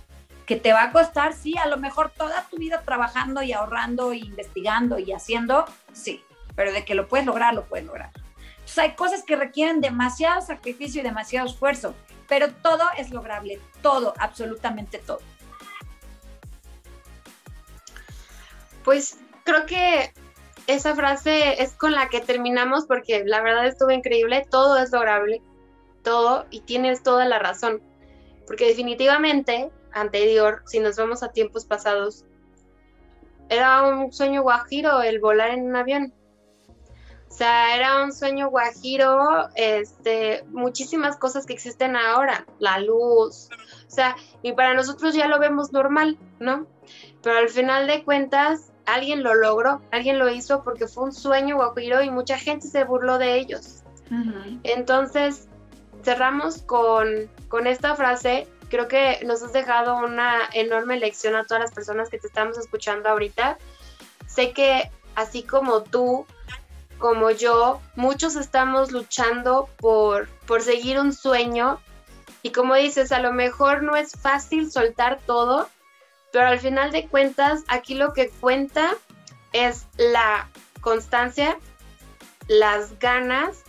que 0.46 0.56
te 0.56 0.72
va 0.72 0.84
a 0.84 0.92
costar, 0.92 1.34
sí, 1.34 1.58
a 1.58 1.66
lo 1.66 1.76
mejor 1.76 2.10
toda 2.10 2.46
tu 2.48 2.56
vida 2.56 2.82
trabajando 2.82 3.42
y 3.42 3.52
ahorrando 3.52 4.12
e 4.12 4.18
investigando 4.18 4.98
y 4.98 5.12
haciendo, 5.12 5.64
sí, 5.92 6.22
pero 6.54 6.72
de 6.72 6.84
que 6.84 6.94
lo 6.94 7.08
puedes 7.08 7.26
lograr, 7.26 7.52
lo 7.52 7.64
puedes 7.64 7.84
lograr. 7.84 8.10
Entonces 8.50 8.78
hay 8.78 8.94
cosas 8.94 9.24
que 9.24 9.36
requieren 9.36 9.80
demasiado 9.80 10.40
sacrificio 10.40 11.00
y 11.00 11.04
demasiado 11.04 11.48
esfuerzo, 11.48 11.94
pero 12.28 12.52
todo 12.52 12.82
es 12.96 13.10
lograble, 13.10 13.60
todo, 13.82 14.14
absolutamente 14.18 14.98
todo. 14.98 15.20
Pues 18.84 19.18
creo 19.42 19.66
que 19.66 20.12
esa 20.68 20.94
frase 20.94 21.60
es 21.60 21.72
con 21.72 21.92
la 21.92 22.08
que 22.08 22.20
terminamos 22.20 22.86
porque 22.86 23.24
la 23.24 23.40
verdad 23.40 23.66
estuvo 23.66 23.90
increíble, 23.90 24.46
todo 24.48 24.78
es 24.78 24.92
lograble, 24.92 25.42
todo, 26.04 26.46
y 26.50 26.60
tienes 26.60 27.02
toda 27.02 27.24
la 27.24 27.40
razón, 27.40 27.82
porque 28.46 28.68
definitivamente 28.68 29.70
anterior, 29.92 30.62
si 30.66 30.80
nos 30.80 30.96
vamos 30.96 31.22
a 31.22 31.32
tiempos 31.32 31.64
pasados, 31.64 32.24
era 33.48 33.82
un 33.82 34.12
sueño 34.12 34.42
guajiro 34.42 35.02
el 35.02 35.20
volar 35.20 35.50
en 35.50 35.66
un 35.66 35.76
avión. 35.76 36.12
O 37.28 37.32
sea, 37.32 37.76
era 37.76 38.02
un 38.02 38.12
sueño 38.12 38.48
guajiro, 38.48 39.48
este, 39.56 40.44
muchísimas 40.48 41.16
cosas 41.16 41.44
que 41.44 41.52
existen 41.52 41.94
ahora, 41.94 42.46
la 42.60 42.78
luz, 42.78 43.50
o 43.86 43.90
sea, 43.90 44.16
y 44.42 44.52
para 44.52 44.74
nosotros 44.74 45.14
ya 45.14 45.28
lo 45.28 45.38
vemos 45.38 45.72
normal, 45.72 46.18
¿no? 46.38 46.66
Pero 47.22 47.38
al 47.38 47.48
final 47.48 47.86
de 47.88 48.04
cuentas, 48.04 48.72
alguien 48.86 49.22
lo 49.22 49.34
logró, 49.34 49.82
alguien 49.90 50.18
lo 50.18 50.30
hizo 50.30 50.62
porque 50.62 50.86
fue 50.86 51.04
un 51.04 51.12
sueño 51.12 51.56
guajiro 51.56 52.02
y 52.02 52.10
mucha 52.10 52.38
gente 52.38 52.68
se 52.68 52.84
burló 52.84 53.18
de 53.18 53.36
ellos. 53.36 53.82
Entonces, 54.62 55.48
cerramos 56.02 56.62
con, 56.62 57.28
con 57.48 57.66
esta 57.66 57.96
frase 57.96 58.46
Creo 58.76 58.88
que 58.88 59.24
nos 59.24 59.42
has 59.42 59.54
dejado 59.54 59.96
una 59.96 60.50
enorme 60.52 60.98
lección 60.98 61.34
a 61.34 61.44
todas 61.44 61.62
las 61.62 61.72
personas 61.72 62.10
que 62.10 62.18
te 62.18 62.26
estamos 62.26 62.58
escuchando 62.58 63.08
ahorita. 63.08 63.56
Sé 64.26 64.52
que 64.52 64.90
así 65.14 65.44
como 65.44 65.82
tú, 65.82 66.26
como 66.98 67.30
yo, 67.30 67.80
muchos 67.94 68.36
estamos 68.36 68.92
luchando 68.92 69.70
por, 69.78 70.28
por 70.46 70.60
seguir 70.60 71.00
un 71.00 71.14
sueño. 71.14 71.80
Y 72.42 72.50
como 72.50 72.74
dices, 72.74 73.12
a 73.12 73.20
lo 73.20 73.32
mejor 73.32 73.82
no 73.82 73.96
es 73.96 74.12
fácil 74.12 74.70
soltar 74.70 75.20
todo, 75.24 75.70
pero 76.30 76.48
al 76.48 76.60
final 76.60 76.92
de 76.92 77.08
cuentas, 77.08 77.64
aquí 77.68 77.94
lo 77.94 78.12
que 78.12 78.28
cuenta 78.28 78.92
es 79.54 79.86
la 79.96 80.50
constancia, 80.82 81.58
las 82.46 82.98
ganas, 82.98 83.62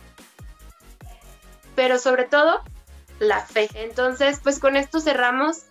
pero 1.74 1.98
sobre 1.98 2.24
todo 2.24 2.62
la 3.18 3.40
fe. 3.40 3.68
Entonces, 3.74 4.40
pues 4.42 4.58
con 4.58 4.76
esto 4.76 5.00
cerramos. 5.00 5.64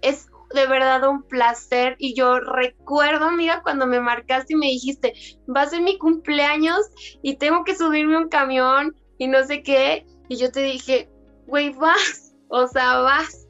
Es 0.00 0.28
de 0.54 0.66
verdad 0.66 1.08
un 1.08 1.22
placer 1.22 1.96
y 1.98 2.14
yo 2.14 2.40
recuerdo, 2.40 3.26
amiga, 3.26 3.62
cuando 3.62 3.86
me 3.86 4.00
marcaste 4.00 4.54
y 4.54 4.56
me 4.56 4.66
dijiste, 4.66 5.14
va 5.54 5.62
a 5.62 5.68
ser 5.68 5.82
mi 5.82 5.98
cumpleaños 5.98 6.80
y 7.22 7.36
tengo 7.36 7.64
que 7.64 7.76
subirme 7.76 8.16
un 8.16 8.28
camión 8.28 8.96
y 9.18 9.26
no 9.26 9.44
sé 9.44 9.62
qué, 9.62 10.06
y 10.28 10.36
yo 10.36 10.50
te 10.50 10.62
dije, 10.62 11.10
güey, 11.46 11.70
vas, 11.70 12.34
o 12.48 12.66
sea, 12.68 12.98
vas, 12.98 13.46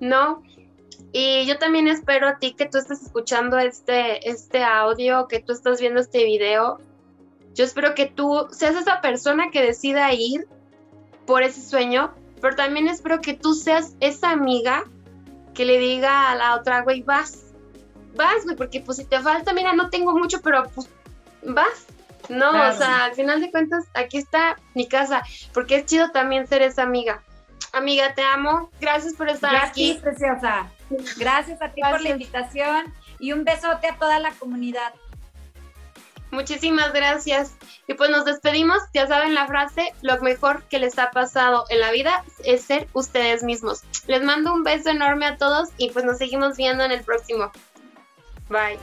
¿no? 0.00 0.42
Y 1.12 1.46
yo 1.46 1.58
también 1.58 1.88
espero 1.88 2.28
a 2.28 2.38
ti 2.38 2.54
que 2.54 2.66
tú 2.66 2.78
estés 2.78 3.02
escuchando 3.02 3.58
este, 3.58 4.28
este 4.28 4.62
audio, 4.62 5.26
que 5.26 5.40
tú 5.40 5.52
estás 5.52 5.80
viendo 5.80 6.00
este 6.00 6.24
video. 6.24 6.78
Yo 7.54 7.64
espero 7.64 7.94
que 7.94 8.06
tú 8.06 8.46
seas 8.50 8.76
esa 8.76 9.00
persona 9.00 9.50
que 9.50 9.62
decida 9.62 10.12
ir 10.12 10.46
por 11.26 11.42
ese 11.42 11.62
sueño, 11.62 12.14
pero 12.40 12.56
también 12.56 12.88
espero 12.88 13.20
que 13.20 13.34
tú 13.34 13.54
seas 13.54 13.94
esa 14.00 14.30
amiga 14.30 14.84
que 15.54 15.64
le 15.64 15.78
diga 15.78 16.30
a 16.30 16.36
la 16.36 16.54
otra, 16.54 16.82
güey, 16.82 17.02
vas, 17.02 17.46
vas, 18.14 18.44
güey, 18.44 18.56
porque 18.56 18.80
pues 18.80 18.98
si 18.98 19.04
te 19.04 19.20
falta, 19.20 19.52
mira, 19.52 19.72
no 19.72 19.90
tengo 19.90 20.16
mucho, 20.16 20.40
pero 20.40 20.64
pues 20.74 20.88
vas. 21.42 21.86
No, 22.28 22.50
o 22.50 22.72
sea, 22.72 23.06
al 23.06 23.14
final 23.14 23.40
de 23.40 23.50
cuentas, 23.50 23.86
aquí 23.94 24.18
está 24.18 24.56
mi 24.74 24.86
casa, 24.86 25.22
porque 25.54 25.76
es 25.76 25.86
chido 25.86 26.10
también 26.10 26.46
ser 26.46 26.62
esa 26.62 26.82
amiga. 26.82 27.22
Amiga, 27.72 28.14
te 28.14 28.22
amo. 28.22 28.70
Gracias 28.80 29.14
por 29.14 29.28
estar 29.28 29.54
aquí. 29.56 29.94
Gracias, 29.94 30.02
preciosa. 30.02 30.70
Gracias 31.18 31.62
a 31.62 31.70
ti 31.70 31.80
por 31.80 32.00
la 32.00 32.10
invitación 32.10 32.92
y 33.18 33.32
un 33.32 33.44
besote 33.44 33.88
a 33.88 33.98
toda 33.98 34.18
la 34.18 34.32
comunidad. 34.32 34.92
Muchísimas 36.30 36.92
gracias. 36.92 37.54
Y 37.86 37.94
pues 37.94 38.10
nos 38.10 38.24
despedimos. 38.24 38.78
Ya 38.92 39.06
saben 39.06 39.34
la 39.34 39.46
frase, 39.46 39.92
lo 40.02 40.20
mejor 40.20 40.62
que 40.64 40.78
les 40.78 40.98
ha 40.98 41.10
pasado 41.10 41.64
en 41.70 41.80
la 41.80 41.90
vida 41.90 42.24
es 42.44 42.62
ser 42.62 42.88
ustedes 42.92 43.42
mismos. 43.42 43.82
Les 44.06 44.22
mando 44.22 44.52
un 44.52 44.62
beso 44.62 44.90
enorme 44.90 45.26
a 45.26 45.36
todos 45.38 45.70
y 45.78 45.90
pues 45.90 46.04
nos 46.04 46.18
seguimos 46.18 46.56
viendo 46.56 46.84
en 46.84 46.92
el 46.92 47.02
próximo. 47.02 47.50
Bye. 48.48 48.78